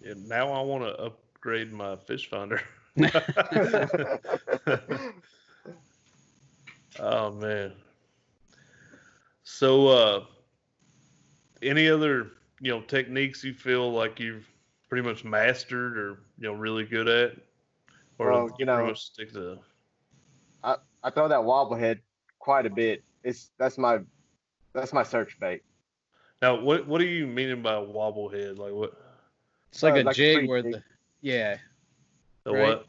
[0.03, 2.61] Yeah, now I want to upgrade my fish finder.
[6.99, 7.71] oh man.
[9.43, 10.25] So uh
[11.61, 14.47] any other, you know, techniques you feel like you've
[14.89, 17.37] pretty much mastered or, you know, really good at?
[18.19, 19.59] Or Well, you know- much stick to
[21.03, 21.99] I throw that wobblehead
[22.39, 23.03] quite a bit.
[23.23, 23.99] It's that's my
[24.73, 25.61] that's my search bait.
[26.41, 28.57] Now what what are you meaning by wobble head?
[28.59, 28.93] Like what
[29.71, 30.73] It's like Uh, a like jig free where jig.
[30.73, 30.83] the
[31.21, 31.57] yeah.
[32.43, 32.77] the Right.
[32.77, 32.87] what?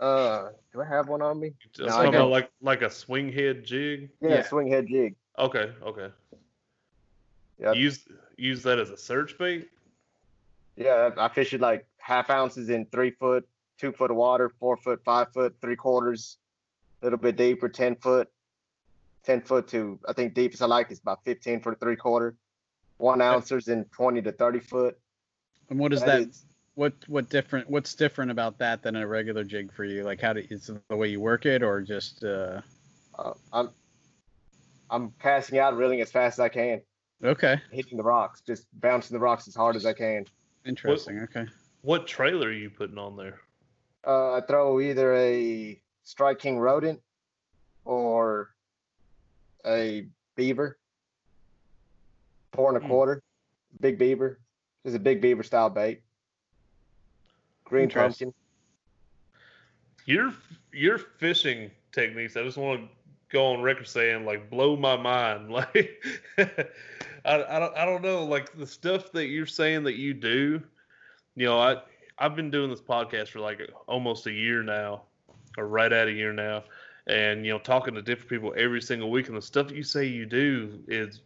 [0.00, 1.54] Uh, do I have one on me?
[1.72, 4.10] Just I talking about like like a swing head jig?
[4.20, 4.42] Yeah, Yeah.
[4.44, 5.16] swing head jig.
[5.38, 6.10] Okay, okay.
[7.58, 9.68] Yeah, Use use that as a search bait?
[10.76, 11.10] yeah.
[11.16, 13.46] I I fish it like half ounces in three foot,
[13.78, 16.38] two foot of water, four foot, five foot, three quarters,
[17.02, 18.28] a little bit deeper, ten foot,
[19.24, 22.36] ten foot to I think deepest I like is about fifteen for the three quarter.
[22.98, 24.98] One ounces in twenty to thirty foot.
[25.70, 26.20] And what is that?
[26.20, 27.68] is- What what different?
[27.70, 30.02] What's different about that than a regular jig for you?
[30.02, 32.60] Like how do is it the way you work it or just uh
[33.18, 33.70] Uh, I'm
[34.90, 36.80] I'm casting out, reeling as fast as I can,
[37.24, 37.60] okay?
[37.72, 40.26] hitting the rocks, just bouncing the rocks as hard as I can.
[40.64, 41.20] Interesting.
[41.20, 41.46] Okay.
[41.82, 43.40] What trailer are you putting on there?
[44.06, 47.00] Uh, I throw either a striking rodent
[47.84, 48.50] or
[49.66, 50.78] a beaver,
[52.52, 52.88] four and a Hmm.
[52.88, 53.22] quarter,
[53.80, 54.40] big beaver,
[54.84, 56.02] just a big beaver style bait.
[57.64, 58.32] Green pumpkin.
[60.06, 60.34] Your
[60.72, 62.88] your fishing techniques, I just want to
[63.30, 65.50] go on record saying like blow my mind.
[65.54, 66.02] Like
[67.26, 70.62] I, I don't I don't know like the stuff that you're saying that you do.
[71.36, 71.80] You know, I
[72.18, 75.02] I've been doing this podcast for like almost a year now,
[75.58, 76.64] or right at a year now,
[77.06, 80.04] and you know talking to different people every single week, and the stuff you say
[80.06, 81.20] you do is,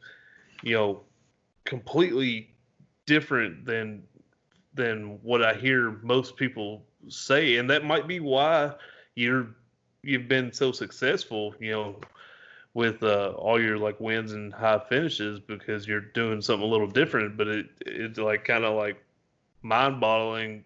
[0.63, 1.03] you know,
[1.65, 2.51] completely
[3.07, 4.03] different than
[4.75, 8.73] than what I hear most people say, and that might be why
[9.15, 9.49] you're
[10.03, 11.55] you've been so successful.
[11.61, 12.01] You know,
[12.75, 16.87] with uh, all your like wins and high finishes because you're doing something a little
[16.87, 17.37] different.
[17.37, 19.03] But it it's like kind of like
[19.63, 20.65] mind boggling,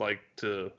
[0.00, 0.70] like to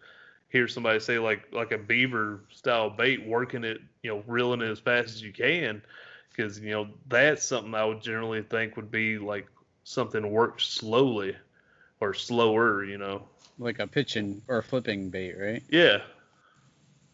[0.49, 4.69] hear somebody say like like a beaver style bait, working it, you know, reeling it
[4.69, 5.81] as fast as you can,
[6.29, 9.47] because you know that's something I would generally think would be like
[9.83, 11.35] something worked slowly
[11.99, 13.27] or slower, you know.
[13.57, 15.63] Like a pitching or flipping bait, right?
[15.69, 16.01] Yeah.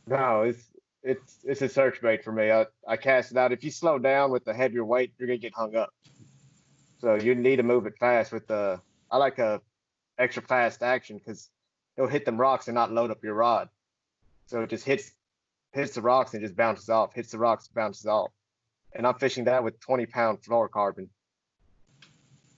[0.07, 0.63] No, it's
[1.03, 2.51] it's it's a search bait for me.
[2.51, 3.51] I, I cast it out.
[3.51, 5.93] If you slow down with the heavier weight, you're gonna get hung up.
[6.99, 8.79] So you need to move it fast with the.
[9.11, 9.61] I like a
[10.17, 11.49] extra fast action because
[11.97, 13.69] it'll hit them rocks and not load up your rod.
[14.47, 15.11] So it just hits
[15.71, 17.13] hits the rocks and just bounces off.
[17.13, 18.31] Hits the rocks, bounces off.
[18.93, 21.09] And I'm fishing that with 20 pound fluorocarbon.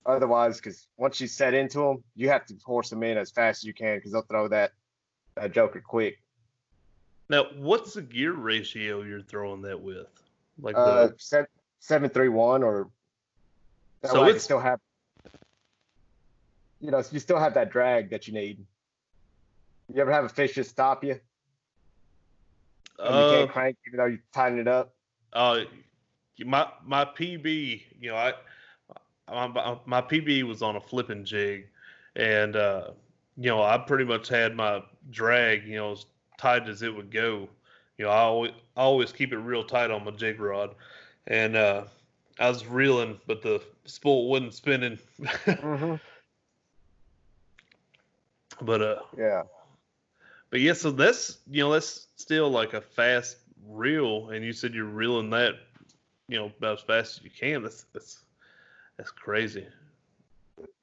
[0.06, 3.64] Otherwise, because once you set into them, you have to force them in as fast
[3.64, 4.72] as you can because they'll throw that
[5.36, 6.20] that joker quick.
[7.30, 10.08] Now, what's the gear ratio you're throwing that with?
[10.60, 11.16] Like uh, the...
[11.18, 11.48] seven,
[11.80, 12.90] seven three one or
[14.06, 14.80] so you still have
[16.80, 18.66] you know you still have that drag that you need.
[19.94, 21.20] You ever have a fish just stop you?
[23.00, 24.94] And uh, you can't crank even though you tighten it up.
[25.34, 25.62] Uh,
[26.46, 28.34] my my PB, you know, I
[29.30, 31.68] my, my PB was on a flipping jig,
[32.16, 32.92] and uh,
[33.38, 36.06] you know, I pretty much had my drag, you know, as
[36.38, 37.48] tight as it would go.
[37.98, 40.76] You know, I always I always keep it real tight on my jig rod,
[41.28, 41.84] and uh,
[42.40, 45.00] I was reeling, but the spool wasn't spinning.
[45.20, 45.96] mm-hmm.
[48.62, 49.44] But uh, yeah.
[50.50, 53.38] But yeah, so that's you know that's still like a fast
[53.68, 55.56] reel, and you said you're reeling that,
[56.28, 57.64] you know, about as fast as you can.
[57.64, 58.24] That's that's
[58.98, 59.68] that's crazy.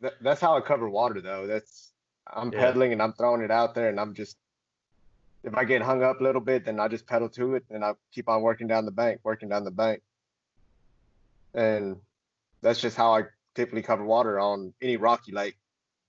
[0.01, 1.47] That, that's how I cover water, though.
[1.47, 1.93] That's
[2.33, 2.61] I'm yeah.
[2.61, 4.37] pedaling and I'm throwing it out there, and I'm just
[5.43, 7.85] if I get hung up a little bit, then I just pedal to it, and
[7.85, 10.03] I keep on working down the bank, working down the bank,
[11.55, 11.97] and
[12.62, 13.23] that's just how I
[13.55, 15.57] typically cover water on any rocky lake,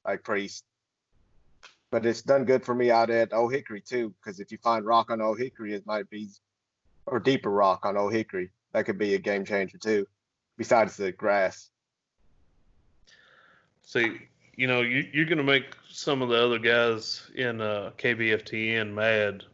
[0.06, 0.64] like Priest.
[1.96, 4.86] But it's done good for me out at Old Hickory too, because if you find
[4.86, 6.28] rock on Old Hickory, it might be,
[7.06, 10.06] or deeper rock on Old Hickory, that could be a game changer too,
[10.58, 11.70] besides the grass.
[13.84, 14.18] See,
[14.58, 18.94] you know, you, you're going to make some of the other guys in uh, KBFTN
[18.94, 19.46] mad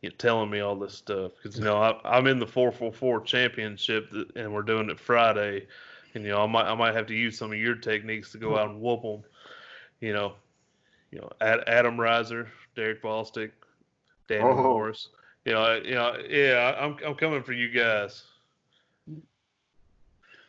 [0.00, 4.14] you telling me all this stuff because you know I, am in the 444 championship
[4.36, 5.66] and we're doing it Friday,
[6.14, 8.38] and you know I might I might have to use some of your techniques to
[8.38, 9.24] go out and whoop them.
[9.98, 10.34] You know,
[11.10, 12.46] you know Adam Reiser,
[12.76, 13.52] Derek Bostic,
[14.28, 14.62] Daniel oh.
[14.62, 15.08] Morris.
[15.44, 18.22] You know, you know, yeah, I'm I'm coming for you guys.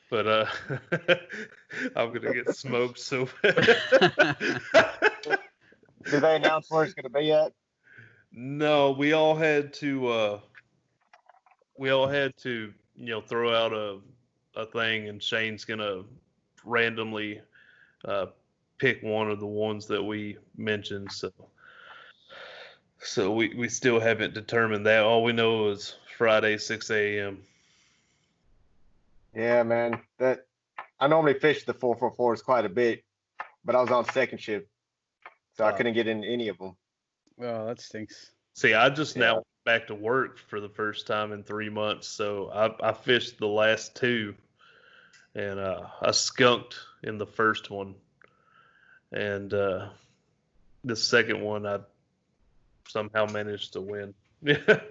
[0.10, 0.46] But uh,
[1.96, 4.38] I'm gonna get smoked so bad.
[6.04, 7.54] Did they announce where it's gonna be at?
[8.32, 10.08] No, we all had to.
[10.08, 10.40] Uh,
[11.78, 14.00] we all had to, you know, throw out a
[14.56, 16.04] a thing, and Shane's gonna
[16.66, 17.42] randomly
[18.04, 18.28] uh,
[18.80, 21.12] pick one of the ones that we mentioned.
[21.12, 21.32] So,
[23.00, 25.04] so we we still haven't determined that.
[25.04, 27.44] All we know is Friday, six a.m.
[29.36, 30.02] Yeah, man.
[30.18, 30.48] That
[31.00, 33.04] I normally fish the four four fours quite a bit,
[33.64, 34.68] but I was on second shift,
[35.56, 36.76] so I couldn't get in any of them.
[37.38, 38.32] Well, that stinks.
[38.54, 39.22] See, I just yeah.
[39.22, 43.38] now back to work for the first time in three months, so I, I fished
[43.38, 44.36] the last two,
[45.36, 47.96] and uh, I skunked in the first one,
[49.12, 49.90] and uh,
[50.84, 51.80] the second one I
[52.88, 54.14] somehow managed to win.
[54.42, 54.88] it,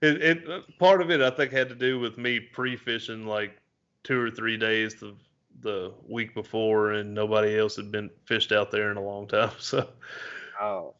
[0.00, 3.56] it part of it I think had to do with me pre-fishing like
[4.02, 5.14] two or three days the
[5.60, 9.50] the week before, and nobody else had been fished out there in a long time.
[9.60, 9.88] So,
[10.60, 10.94] oh,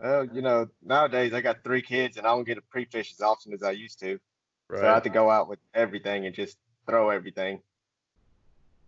[0.00, 3.20] well, you know, nowadays I got three kids, and I don't get to pre-fish as
[3.20, 4.18] often as I used to.
[4.68, 4.80] Right.
[4.80, 6.56] So I have to go out with everything and just
[6.86, 7.60] throw everything,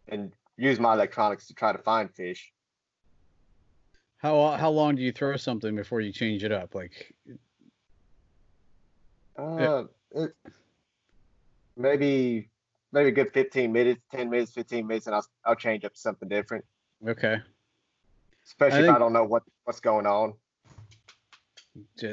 [0.09, 2.53] and use my electronics to try to find fish.
[4.23, 6.77] How how long do you throw something before you change it up?
[6.77, 7.13] Like
[9.37, 10.33] uh, it,
[11.77, 12.49] maybe
[12.93, 16.29] maybe a good 15 minutes, 10 minutes, 15 minutes, and I'll I'll change up something
[16.29, 16.65] different.
[17.07, 17.41] Okay.
[18.47, 20.35] Especially I if I don't know what what's going on.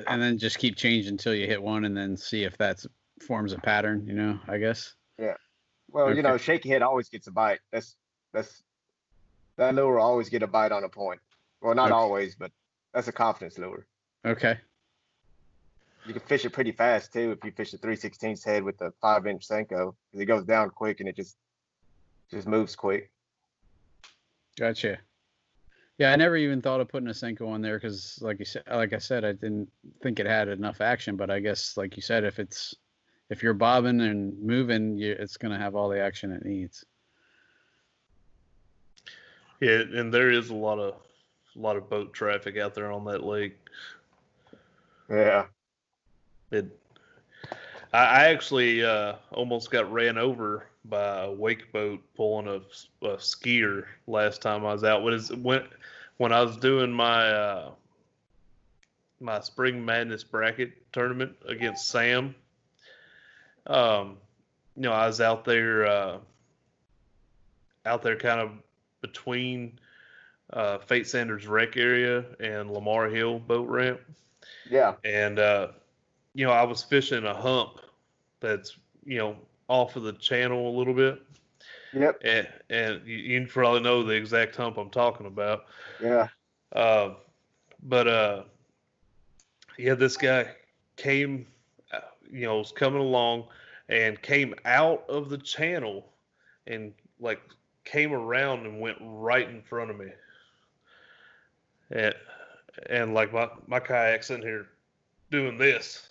[0.08, 2.84] And then just keep changing until you hit one, and then see if that
[3.22, 4.04] forms a pattern.
[4.08, 4.96] You know, I guess.
[5.20, 5.36] Yeah.
[5.92, 6.18] Well, okay.
[6.18, 7.60] you know, shaky head always gets a bite.
[7.72, 7.98] That's
[8.34, 8.64] that's
[9.58, 11.20] that lure always get a bite on a point.
[11.62, 11.96] Well, not okay.
[11.96, 12.52] always, but
[12.94, 13.86] that's a confidence lure.
[14.26, 14.60] Okay
[16.06, 18.92] you can fish it pretty fast too if you fish the 316 head with a
[19.02, 21.38] five inch Senko because it goes down quick and it just
[22.32, 23.12] just moves quick.
[24.58, 24.98] Gotcha.
[25.98, 28.64] Yeah, I never even thought of putting a Senko on there because, like you said,
[28.72, 29.70] like I said, I didn't
[30.02, 31.16] think it had enough action.
[31.16, 32.76] But I guess, like you said, if it's
[33.30, 36.86] if you're bobbing and moving, you, it's going to have all the action it needs.
[39.60, 40.96] Yeah, and there is a lot of
[41.60, 43.58] a lot of boat traffic out there on that lake.
[45.10, 45.46] Yeah.
[46.52, 46.66] It.
[47.92, 52.62] I actually uh, almost got ran over by a wake boat pulling a,
[53.06, 55.04] a skier last time I was out.
[55.04, 55.64] When is when
[56.18, 57.72] when I was doing my uh,
[59.20, 62.36] my spring madness bracket tournament against Sam.
[63.68, 64.18] Um,
[64.76, 66.18] you know, I was out there uh,
[67.86, 68.52] out there kind of
[69.02, 69.80] between
[70.54, 74.00] uh, Fate Sanders Rec area and Lamar Hill boat ramp.
[74.70, 74.96] Yeah.
[75.04, 75.70] And uh,
[76.34, 77.80] you know, I was fishing a hump
[78.40, 79.36] that's, you know,
[79.68, 81.22] off of the channel a little bit.
[81.94, 82.22] Yep.
[82.24, 85.66] And, and you, you probably know the exact hump I'm talking about.
[86.02, 86.28] Yeah.
[86.74, 87.16] Uh,
[87.84, 88.44] but uh,
[89.78, 90.52] yeah, this guy
[90.98, 91.48] came,
[91.92, 92.00] uh,
[92.32, 93.46] you know, was coming along
[93.90, 96.06] and came out of the channel
[96.68, 97.42] and like
[97.86, 100.08] came around and went right in front of me.
[101.92, 102.14] And
[102.90, 104.68] and like my my kayak's in here
[105.32, 106.08] doing this.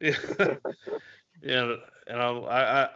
[0.00, 0.16] Yeah.
[1.42, 2.88] and and I, I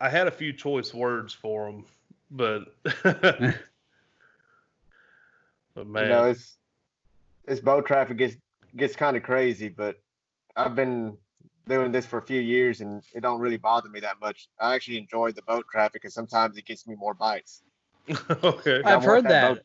[0.00, 1.84] I had a few choice words for him,
[2.30, 3.54] but but
[5.86, 6.56] man, You know, it's
[7.46, 8.36] this boat traffic gets
[8.76, 10.00] gets kind of crazy, but
[10.56, 11.16] I've been
[11.68, 14.48] doing this for a few years and it don't really bother me that much.
[14.60, 17.62] I actually enjoy the boat traffic and sometimes it gets me more bites.
[18.44, 18.82] okay.
[18.84, 19.54] I I've heard that that.
[19.56, 19.64] boat-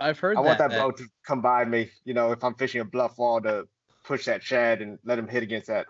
[0.00, 0.78] I've heard I want that, that.
[0.78, 3.68] boat to come by me, you know, if I'm fishing a bluff wall to
[4.04, 5.86] push that shad and let him hit against that.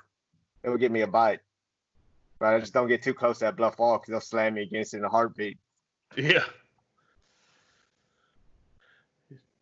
[0.63, 1.41] It would give me a bite.
[2.39, 4.63] But I just don't get too close to that bluff wall because they'll slam me
[4.63, 5.59] against it in a heartbeat.
[6.17, 6.45] Yeah.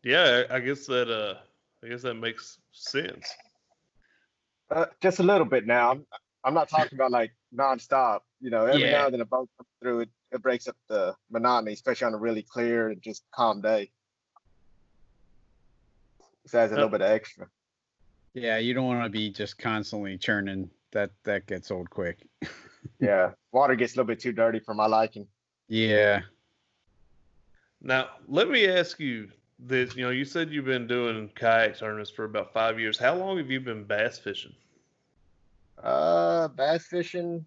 [0.02, 1.38] Yeah, I I guess that uh
[1.84, 3.28] I guess that makes sense.
[4.70, 5.90] Uh, just a little bit now.
[5.90, 6.06] I'm,
[6.44, 8.20] I'm not talking about like nonstop.
[8.40, 8.92] You know, every Yeah.
[8.92, 12.14] now and then a boat comes through it, it breaks up the monotony, especially on
[12.14, 13.90] a really clear and just calm day.
[16.48, 17.46] Just adds a little bit of extra.
[18.32, 20.70] Yeah, you don't want to be just constantly churning.
[20.92, 22.26] That that gets old quick.
[23.00, 25.26] Yeah, water gets a little bit too dirty for my liking.
[25.68, 26.22] Yeah.
[27.82, 29.28] Now, let me ask you
[29.58, 32.96] this, you know, you said you've been doing kayak tournaments for about 5 years.
[32.96, 34.54] How long have you been bass fishing?
[35.82, 37.44] Uh, bass fishing.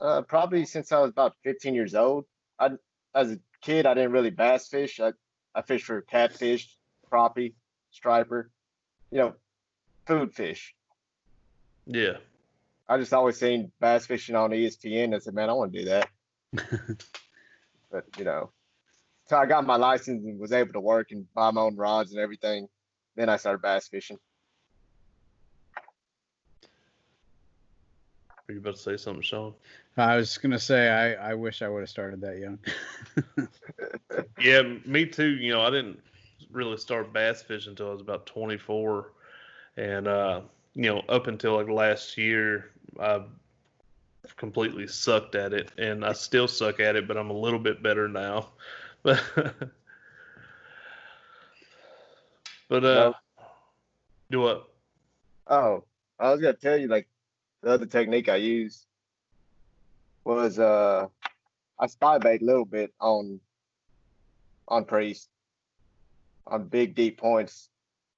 [0.00, 2.26] Uh, probably since I was about 15 years old.
[2.58, 2.70] I,
[3.14, 5.00] as a kid, I didn't really bass fish.
[5.00, 5.12] I,
[5.54, 6.75] I fished for catfish,
[7.10, 7.54] crappie,
[7.90, 8.50] striper,
[9.10, 9.34] you know,
[10.06, 10.74] food fish.
[11.86, 12.18] Yeah.
[12.88, 15.14] I just always seen bass fishing on ESPN.
[15.14, 16.08] I said, man, I want to do that.
[17.90, 18.50] but you know,
[19.26, 22.12] so I got my license and was able to work and buy my own rods
[22.12, 22.68] and everything.
[23.16, 24.18] Then I started bass fishing.
[28.48, 29.54] Are you about to say something, Sean?
[29.96, 32.58] I was gonna say I, I wish I would have started that young.
[34.40, 35.28] Yeah, me too.
[35.28, 36.00] You know, I didn't
[36.50, 39.12] really start bass fishing until I was about 24,
[39.76, 40.40] and uh,
[40.74, 42.70] you know, up until like last year,
[43.00, 43.22] I
[44.36, 47.82] completely sucked at it, and I still suck at it, but I'm a little bit
[47.82, 48.48] better now.
[49.02, 49.22] But
[52.68, 53.12] but uh,
[54.30, 54.68] do what?
[55.46, 55.84] Oh,
[56.18, 57.06] I was gonna tell you like
[57.62, 58.86] the other technique I used
[60.24, 61.06] was uh
[61.78, 63.40] I spy bait a little bit on
[64.66, 65.28] on priest
[66.46, 67.68] on big deep points,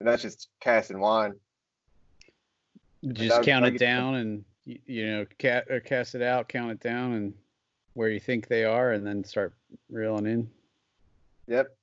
[0.01, 1.35] and that's just casting wine.
[3.13, 7.13] Just count it down and you know cat or cast it out, count it down,
[7.13, 7.35] and
[7.95, 9.55] where you think they are, and then start
[9.89, 10.51] reeling in
[11.47, 11.75] Yep,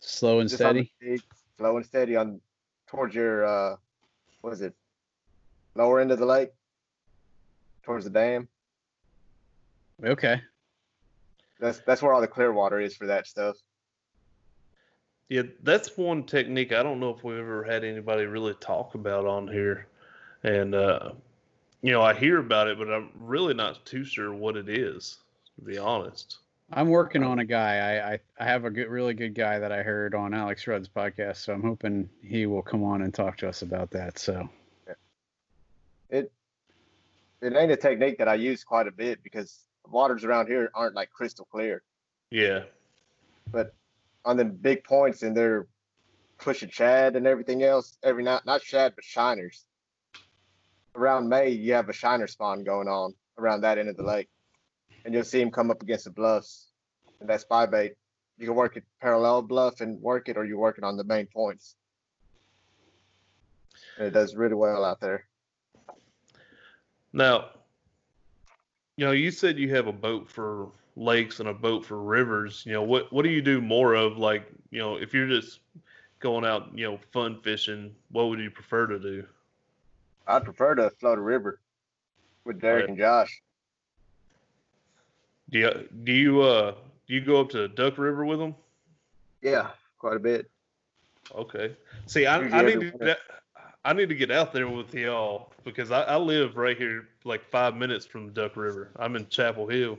[0.00, 0.92] slow and just steady.
[1.00, 1.20] big,
[1.58, 2.40] slow and steady on
[2.86, 3.76] towards your uh
[4.40, 4.74] what is it
[5.74, 6.50] lower end of the lake
[7.82, 8.48] towards the dam.
[10.04, 10.40] Okay.
[11.58, 13.56] That's that's where all the clear water is for that stuff.
[15.30, 19.26] Yeah, that's one technique I don't know if we've ever had anybody really talk about
[19.26, 19.86] on here.
[20.42, 21.12] And uh
[21.82, 25.16] you know, I hear about it, but I'm really not too sure what it is,
[25.56, 26.38] to be honest.
[26.72, 27.76] I'm working on a guy.
[27.76, 30.88] I, I, I have a good, really good guy that I heard on Alex Rudd's
[30.88, 34.18] podcast, so I'm hoping he will come on and talk to us about that.
[34.18, 34.48] So
[36.10, 36.30] It
[37.40, 40.70] it ain't a technique that I use quite a bit because the waters around here
[40.74, 41.82] aren't like crystal clear.
[42.30, 42.64] Yeah.
[43.50, 43.74] But
[44.24, 45.66] on the big points and they're
[46.38, 49.64] pushing shad and everything else every night, not shad but shiners.
[50.94, 54.28] Around May, you have a shiner spawn going on around that end of the lake,
[55.04, 56.70] and you'll see him come up against the bluffs,
[57.20, 57.94] and that's spy bait.
[58.38, 61.04] You can work it parallel bluff and work it, or you work it on the
[61.04, 61.76] main points.
[63.98, 65.26] And it does really well out there.
[67.12, 67.50] Now,
[68.96, 70.68] you know, you said you have a boat for
[71.00, 72.62] lakes and a boat for rivers.
[72.66, 74.18] You know, what what do you do more of?
[74.18, 75.60] Like, you know, if you're just
[76.20, 79.24] going out, you know, fun fishing, what would you prefer to do?
[80.26, 81.58] I'd prefer to float a river
[82.44, 82.88] with Derek Right.
[82.90, 83.42] and Josh.
[85.48, 86.74] Do you do you uh
[87.08, 88.54] do you go up to Duck River with them?
[89.42, 90.48] Yeah, quite a bit.
[91.34, 91.74] Okay.
[92.06, 93.18] See, I, I need to get,
[93.84, 97.44] I need to get out there with y'all because I, I live right here, like
[97.44, 98.90] five minutes from Duck River.
[98.96, 99.98] I'm in Chapel Hill.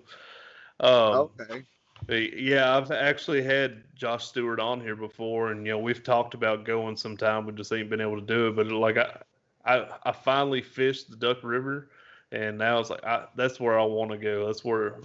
[0.82, 1.64] Um, Okay.
[2.10, 6.66] Yeah, I've actually had Josh Stewart on here before, and you know we've talked about
[6.66, 7.46] going sometime.
[7.46, 8.56] We just ain't been able to do it.
[8.56, 9.22] But like I,
[9.66, 11.90] I, I finally fished the Duck River,
[12.32, 14.48] and now it's like I, that's where I want to go.
[14.48, 14.96] That's where.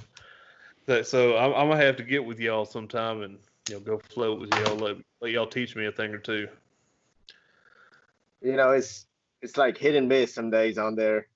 [0.86, 3.98] That so I'm, I'm gonna have to get with y'all sometime and you know go
[3.98, 4.76] float with y'all.
[4.76, 6.48] Let, let y'all teach me a thing or two.
[8.40, 9.06] You know, it's
[9.42, 11.26] it's like hit and miss some days on there.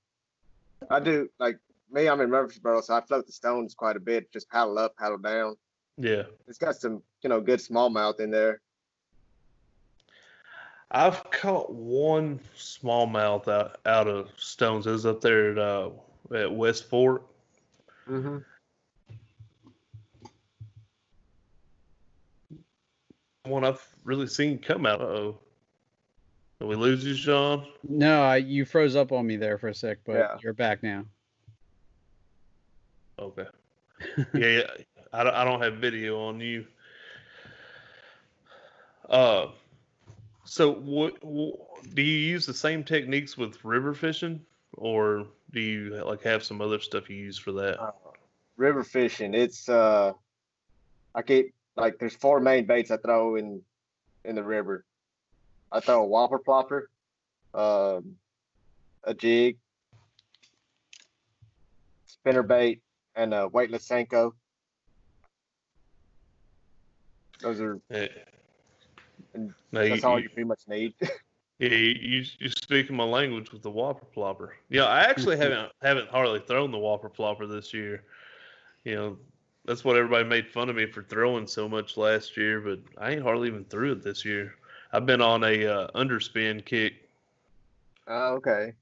[0.88, 1.59] I do like
[1.93, 2.09] me.
[2.09, 4.32] I'm in Murfreesboro, so I float the stones quite a bit.
[4.32, 5.57] Just paddle up, paddle down.
[5.97, 6.22] Yeah.
[6.49, 8.61] It's got some you know good smallmouth in there.
[10.93, 14.86] I've caught one smallmouth out, out of stones.
[14.86, 15.91] It was up there at uh,
[16.34, 17.22] at West Fork.
[18.09, 18.38] Mm-hmm.
[23.45, 25.01] One I've really seen come out.
[25.01, 25.38] Oh,
[26.59, 27.66] did we lose you, Sean?
[27.88, 30.36] No, I, you froze up on me there for a sec, but Yeah.
[30.43, 31.05] you're back now.
[33.21, 33.47] Okay.
[34.35, 34.71] yeah, yeah.
[35.12, 36.66] I don't, I don't have video on you.
[39.09, 39.49] Uh,
[40.45, 41.55] so what, what
[41.95, 44.41] do you use the same techniques with river fishing,
[44.75, 47.81] or do you like have some other stuff you use for that?
[47.81, 47.91] Uh,
[48.57, 49.35] river fishing.
[49.35, 50.12] It's uh,
[51.14, 53.62] I keep like there's four main baits I throw in
[54.25, 54.85] in the river.
[55.73, 56.83] I throw a whopper plopper,
[57.55, 58.16] um,
[59.05, 59.57] a jig,
[62.07, 62.81] spinner bait,
[63.17, 64.33] and a weightless senko.
[67.41, 68.09] Those are Yeah.
[69.73, 70.95] No, you, that's all you- you pretty much need.
[71.59, 74.51] yeah, you, you you speaking my language with the whopper plopper.
[74.69, 78.05] Yeah, I actually haven't haven't hardly thrown the whopper plopper this year.
[78.85, 79.19] You know,
[79.65, 83.13] that's what everybody made fun of me for throwing so much last year, but I
[83.13, 84.55] ain't hardly even threw it this year.
[84.93, 86.95] I've been on a uh, underspin kick.
[88.09, 88.73] Oh, okay.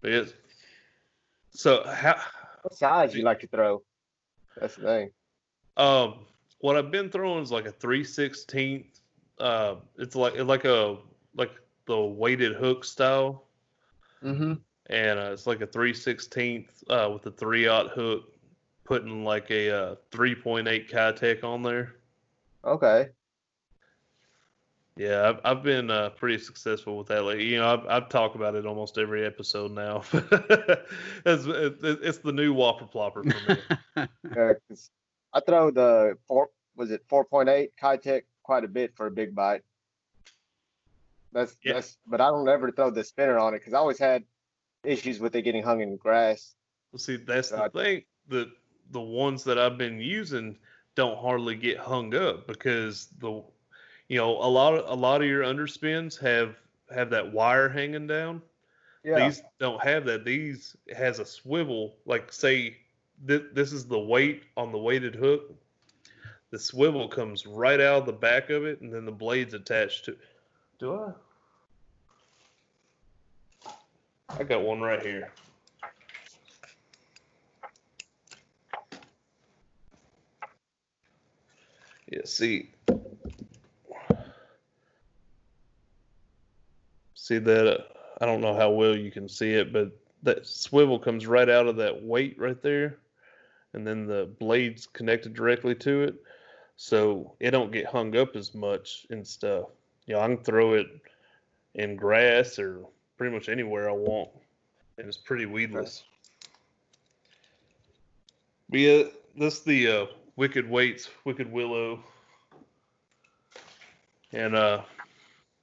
[0.00, 0.32] But yes.
[1.54, 2.16] So how
[2.62, 3.82] What size you like to throw?
[4.60, 5.10] That's the thing.
[5.76, 6.26] um
[6.60, 9.00] what I've been throwing is like a three sixteenth.
[9.38, 10.96] Uh, it's like it's like a
[11.34, 11.50] like
[11.86, 13.44] the weighted hook style.
[14.22, 14.54] Mm-hmm.
[14.88, 18.32] and uh, it's like a 316th uh, with a three aught hook,
[18.84, 21.96] putting like a uh, 3.8 Keitech on there.
[22.64, 23.08] Okay.
[24.96, 27.24] Yeah, I've, I've been uh, pretty successful with that.
[27.24, 30.04] Like, you know, I've, I've talked about it almost every episode now.
[30.12, 34.06] it's, it, it's the new Whopper Plopper for me.
[34.34, 34.90] Yeah, 'cause
[35.32, 39.10] I throw the four was it four point eight Keitech quite a bit for a
[39.10, 39.62] big bite.
[41.32, 41.74] That's Yeah.
[41.74, 44.24] that's but I don't ever throw the spinner on it because I always had
[44.82, 46.54] issues with it getting hung in grass.
[46.90, 47.78] Well, see, that's the Gotcha.
[47.78, 48.02] thing.
[48.28, 48.50] The
[48.90, 50.58] the ones that I've been using
[50.96, 53.42] don't hardly get hung up because the
[54.14, 56.54] you know a lot of a lot of your underspins have
[56.94, 58.42] have that wire hanging down.
[59.02, 59.26] Yeah.
[59.26, 60.24] These don't have that.
[60.24, 61.96] These has a swivel.
[62.06, 62.76] Like say
[63.26, 65.52] th- this is the weight on the weighted hook.
[66.52, 70.04] The swivel comes right out of the back of it, and then the blade's attached
[70.04, 70.12] to.
[70.12, 70.18] It.
[70.78, 71.10] Do I?
[74.28, 75.32] I got one right here.
[82.08, 82.73] Yeah, see.
[87.24, 87.86] See that?
[88.20, 91.66] I don't know how well you can see it, but that swivel comes right out
[91.66, 92.98] of that weight right there,
[93.72, 96.16] and then the blade's connected directly to it,
[96.76, 99.68] so it don't get hung up as much and stuff.
[100.04, 100.86] You know, I can throw it
[101.74, 102.80] in grass or
[103.16, 104.28] pretty much anywhere I want,
[104.98, 106.04] and it's pretty weedless.
[108.68, 109.02] But yeah,
[109.34, 110.06] that's the uh,
[110.36, 112.04] Wicked Weights, Wicked Willow,
[114.34, 114.82] and uh,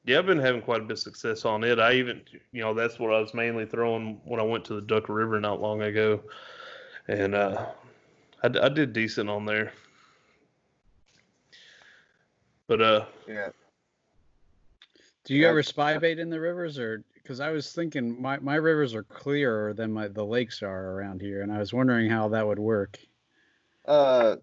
[0.05, 1.79] yeah, I've been having quite a bit of success on it.
[1.79, 2.21] I even,
[2.51, 5.39] you know, that's what I was mainly throwing when I went to the Duck River
[5.39, 6.21] not long ago,
[7.07, 7.67] and uh,
[8.43, 9.73] I, I did decent on there.
[12.67, 13.49] But uh, yeah.
[15.23, 18.55] Do you ever spy bait in the rivers, or because I was thinking my, my
[18.55, 22.29] rivers are clearer than my the lakes are around here, and I was wondering how
[22.29, 22.97] that would work.
[23.85, 24.37] Uh,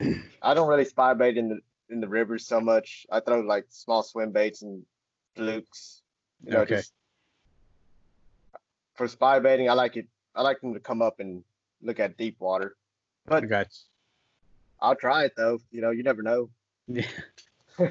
[0.00, 1.60] I don't really spy bait in the
[1.90, 3.06] in the rivers so much.
[3.10, 4.84] I throw like small swim baits and
[5.34, 6.02] flukes.
[6.44, 6.66] You know, Okay.
[6.66, 6.92] just
[8.94, 10.06] for spy baiting, I like it.
[10.34, 11.44] I like them to come up and
[11.82, 12.76] look at deep water.
[13.30, 13.68] I But got
[14.80, 15.60] I'll try it though.
[15.70, 16.50] You know, you never know.
[16.88, 17.06] yeah.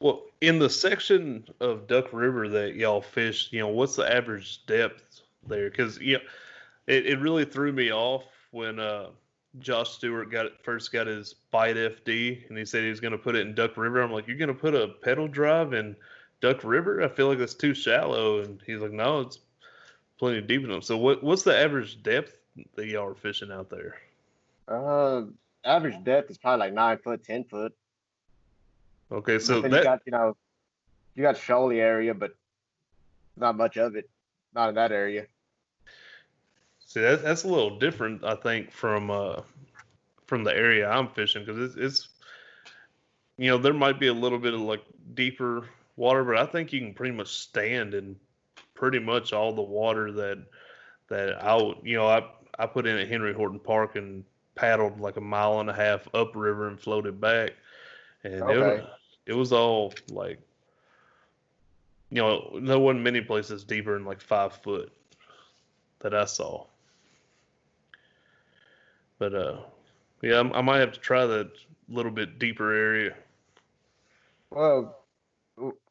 [0.00, 4.64] Well, in the section of Duck River that y'all fish, you know, what's the average
[4.66, 5.70] depth there?
[5.70, 6.24] Because you know,
[6.86, 9.08] it, it really threw me off when uh,
[9.60, 13.18] Josh Stewart got first got his bite FD, and he said he was going to
[13.18, 14.02] put it in Duck River.
[14.02, 15.96] I'm like, you're going to put a pedal drive in
[16.40, 17.02] Duck River?
[17.02, 18.40] I feel like that's too shallow.
[18.40, 19.38] And he's like, no, it's
[20.18, 20.84] plenty deep enough.
[20.84, 22.36] So what what's the average depth
[22.74, 23.96] that y'all are fishing out there?
[24.68, 25.22] Uh,
[25.64, 27.74] average depth is probably like nine foot, ten foot.
[29.10, 30.36] Okay, so then you got you know,
[31.14, 32.34] you got shoaly area, but
[33.36, 34.10] not much of it.
[34.54, 35.26] Not in that area.
[36.86, 39.42] See, that, that's a little different, I think, from uh,
[40.26, 42.08] from the area I'm fishing because it's, it's,
[43.36, 44.82] you know, there might be a little bit of like
[45.14, 48.16] deeper water, but I think you can pretty much stand in
[48.74, 50.38] pretty much all the water that
[51.08, 52.24] that I would, you know, I
[52.58, 54.24] I put in at Henry Horton Park and
[54.54, 57.52] paddled like a mile and a half upriver and floated back,
[58.24, 58.84] and it, was,
[59.26, 60.38] it was all like,
[62.10, 64.92] you know, there wasn't many places deeper than like five foot
[65.98, 66.66] that I saw.
[69.18, 69.58] But uh,
[70.22, 71.50] yeah, I, I might have to try that
[71.88, 73.14] little bit deeper area.
[74.50, 75.04] Well,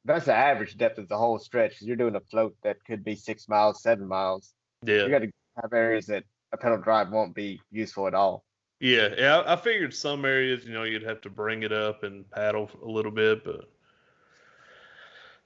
[0.03, 1.81] that's the average depth of the whole stretch.
[1.81, 4.53] you're doing a float that could be six miles, seven miles.
[4.83, 8.43] Yeah, You got to have areas that a pedal drive won't be useful at all.
[8.79, 9.37] Yeah, yeah.
[9.39, 12.69] I, I figured some areas, you know, you'd have to bring it up and paddle
[12.83, 13.69] a little bit, but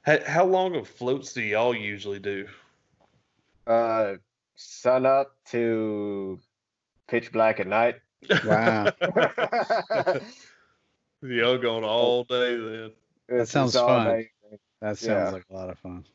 [0.01, 2.47] how, how long of floats do y'all usually do?
[3.67, 4.15] Uh,
[4.55, 6.39] sun up to
[7.09, 7.95] pitch black at night.
[8.45, 8.91] Wow.
[11.21, 12.91] Y'all going all day then?
[13.27, 14.05] It's- sounds it's fun.
[14.07, 14.29] day.
[14.81, 15.29] That sounds Yeah.
[15.31, 16.05] like a lot of fun.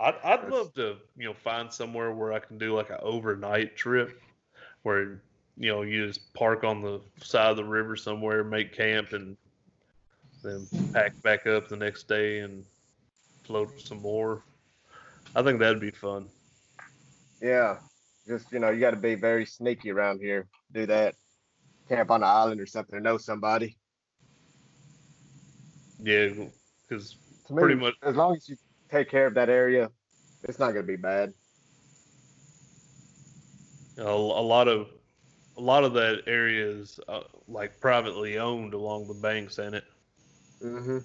[0.00, 3.76] I'd I'd love to, you know, find somewhere where I can do like an overnight
[3.76, 4.20] trip,
[4.82, 5.22] where
[5.56, 9.36] you know you just park on the side of the river somewhere, make camp, and
[10.42, 12.64] then pack back up the next day and
[13.44, 14.42] float some more.
[15.34, 16.28] I think that'd be fun.
[17.40, 17.78] Yeah,
[18.26, 20.46] just you know, you got to be very sneaky around here.
[20.72, 21.14] Do that.
[21.88, 23.76] Camp on an island or something, or know somebody.
[26.02, 26.28] Yeah,
[26.88, 27.16] because
[27.52, 27.94] Pretty much.
[28.02, 28.56] As long as you
[28.90, 29.90] take care of that area,
[30.44, 31.32] it's not gonna be bad.
[33.98, 34.88] a, a lot of
[35.56, 39.84] a lot of that area is uh, like privately owned along the banks, ain't it?
[40.60, 40.98] hmm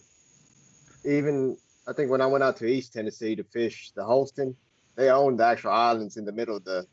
[1.06, 1.58] Even
[1.88, 4.56] I think when I went out to East Tennessee to fish the Holston,
[4.96, 6.88] they owned the actual islands in the middle of the.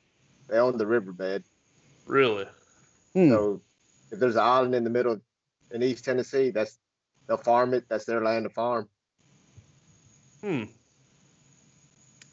[0.49, 1.45] They own the riverbed.
[2.07, 2.47] Really?
[3.15, 3.31] Hmm.
[3.31, 3.63] So
[4.11, 5.21] if there's an island in the middle
[5.71, 6.79] in East Tennessee, that's
[7.27, 7.85] they'll farm it.
[7.89, 8.89] That's their land to farm.
[10.41, 10.65] Hmm.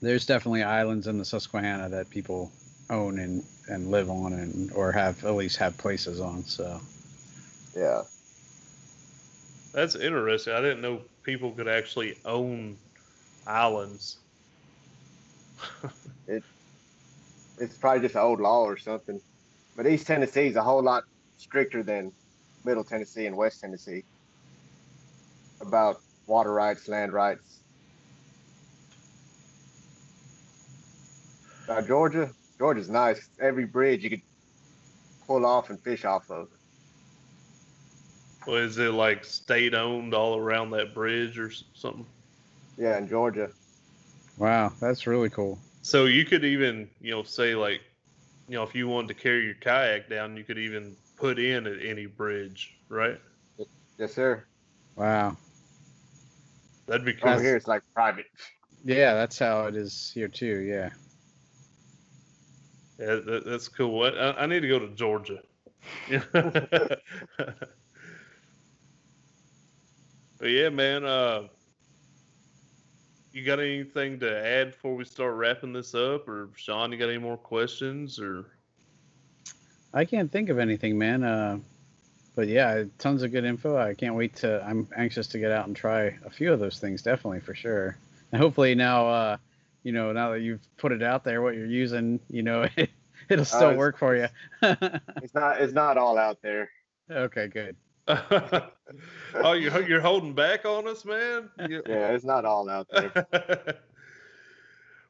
[0.02, 2.52] There's definitely islands in the Susquehanna that people
[2.90, 6.44] own and, and live on and or have at least have places on.
[6.44, 6.80] So
[7.76, 8.04] Yeah.
[9.74, 10.54] That's interesting.
[10.54, 12.78] I didn't know people could actually own
[13.48, 14.18] islands.
[17.60, 19.20] It's probably just an old law or something.
[19.76, 21.04] But East Tennessee is a whole lot
[21.38, 22.12] stricter than
[22.64, 24.04] Middle Tennessee and West Tennessee
[25.62, 25.98] about
[26.28, 27.60] water rights, land rights.
[31.68, 33.30] Now Georgia, Georgia's nice.
[33.40, 34.22] Every bridge you could
[35.26, 36.50] pull off and fish off of.
[38.46, 42.06] Well, is it like state owned all around that bridge or something?
[42.78, 43.50] Yeah, in Georgia.
[44.38, 45.58] wow, that's really cool.
[45.84, 47.82] So you could even, you know, say like,
[48.48, 51.68] you know, if you wanted to carry your kayak down, you could even put in
[51.68, 53.20] at any bridge, right?
[54.00, 54.46] Yes, sir.
[54.96, 55.36] Wow.
[56.88, 57.32] That'd be cool.
[57.32, 58.28] Over here it's like private.
[58.86, 60.62] Yeah, that's how it is here too.
[60.62, 60.90] Yeah.
[62.98, 64.04] Yeah, that, that's cool.
[64.04, 65.40] I, I need to go to Georgia.
[66.32, 67.00] but
[70.44, 71.04] yeah, man.
[71.04, 71.48] Uh,
[73.34, 76.92] you got anything to add before we start wrapping this up, or Sean?
[76.92, 78.46] You got any more questions, or
[79.94, 81.24] I can't think of anything, man.
[81.24, 81.60] Uh,
[82.36, 83.78] but yeah, tons of good info.
[83.78, 84.64] I can't wait to.
[84.64, 87.98] I'm anxious to get out and try a few of those things, definitely for sure.
[88.32, 89.38] And hopefully now, uh,
[89.84, 92.68] you know, now that you've put it out there, what you're using, you know,
[93.30, 94.28] it'll still it's- work for you.
[94.62, 96.70] It's not it's not all out there.
[97.10, 97.76] okay, good.
[98.08, 101.50] oh, you're you're holding back on us, man.
[101.58, 103.26] Yeah, it's not all out there.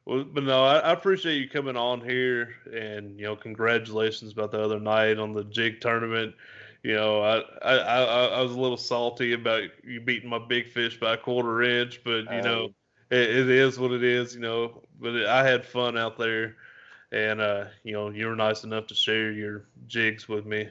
[0.06, 4.52] well, but no, I, I appreciate you coming on here, and you know, congratulations about
[4.52, 6.34] the other night on the jig tournament.
[6.84, 10.68] You know, I I, I, I was a little salty about you beating my big
[10.68, 12.68] fish by a quarter inch, but you know,
[13.10, 14.34] it, it is what it is.
[14.36, 16.56] You know, but it, I had fun out there,
[17.10, 20.68] and uh, you know, you were nice enough to share your jigs with me.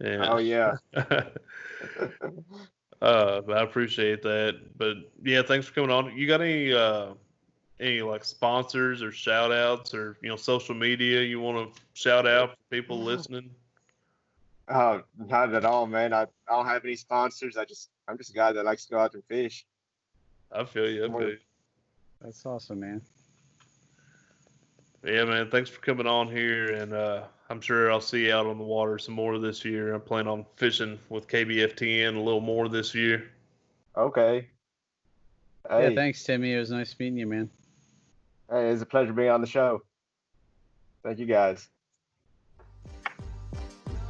[0.00, 0.76] And, Oh yeah.
[3.02, 4.76] uh, I appreciate that.
[4.76, 6.16] But yeah, thanks for coming on.
[6.16, 7.14] You got any uh
[7.80, 12.26] any like sponsors or shout outs or you know social media you want to shout
[12.26, 13.50] out for people listening?
[14.68, 16.12] Oh, not at all, man.
[16.12, 17.56] I, I don't have any sponsors.
[17.56, 19.66] I just I'm just a guy that likes to go out and fish.
[20.52, 21.04] I feel you.
[21.04, 21.38] I feel you.
[22.20, 23.02] That's awesome, man.
[25.04, 25.50] Yeah, man.
[25.50, 28.64] Thanks for coming on here, and uh, I'm sure I'll see you out on the
[28.64, 29.94] water some more this year.
[29.94, 33.30] I plan on fishing with KBFTN a little more this year.
[33.96, 34.48] Okay.
[35.70, 36.54] Hey, Yeah, thanks, Timmy.
[36.54, 37.50] It was nice meeting you, man.
[38.50, 39.82] hey, it was a pleasure being on the show.
[41.04, 41.68] Thank you guys.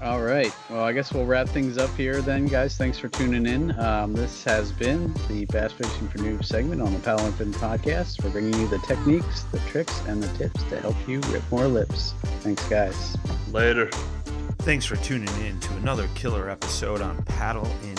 [0.03, 0.55] All right.
[0.69, 2.77] Well, I guess we'll wrap things up here then, guys.
[2.77, 3.79] Thanks for tuning in.
[3.81, 7.53] Um, this has been the Bass Fishing for Noobs segment on the Paddle and Fin
[7.55, 8.23] podcast.
[8.23, 11.67] We're bringing you the techniques, the tricks, and the tips to help you rip more
[11.67, 12.13] lips.
[12.41, 13.17] Thanks, guys.
[13.51, 13.89] Later.
[14.61, 17.99] Thanks for tuning in to another killer episode on Paddle and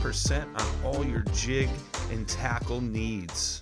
[0.55, 1.69] on all your jig
[2.11, 3.61] and tackle needs.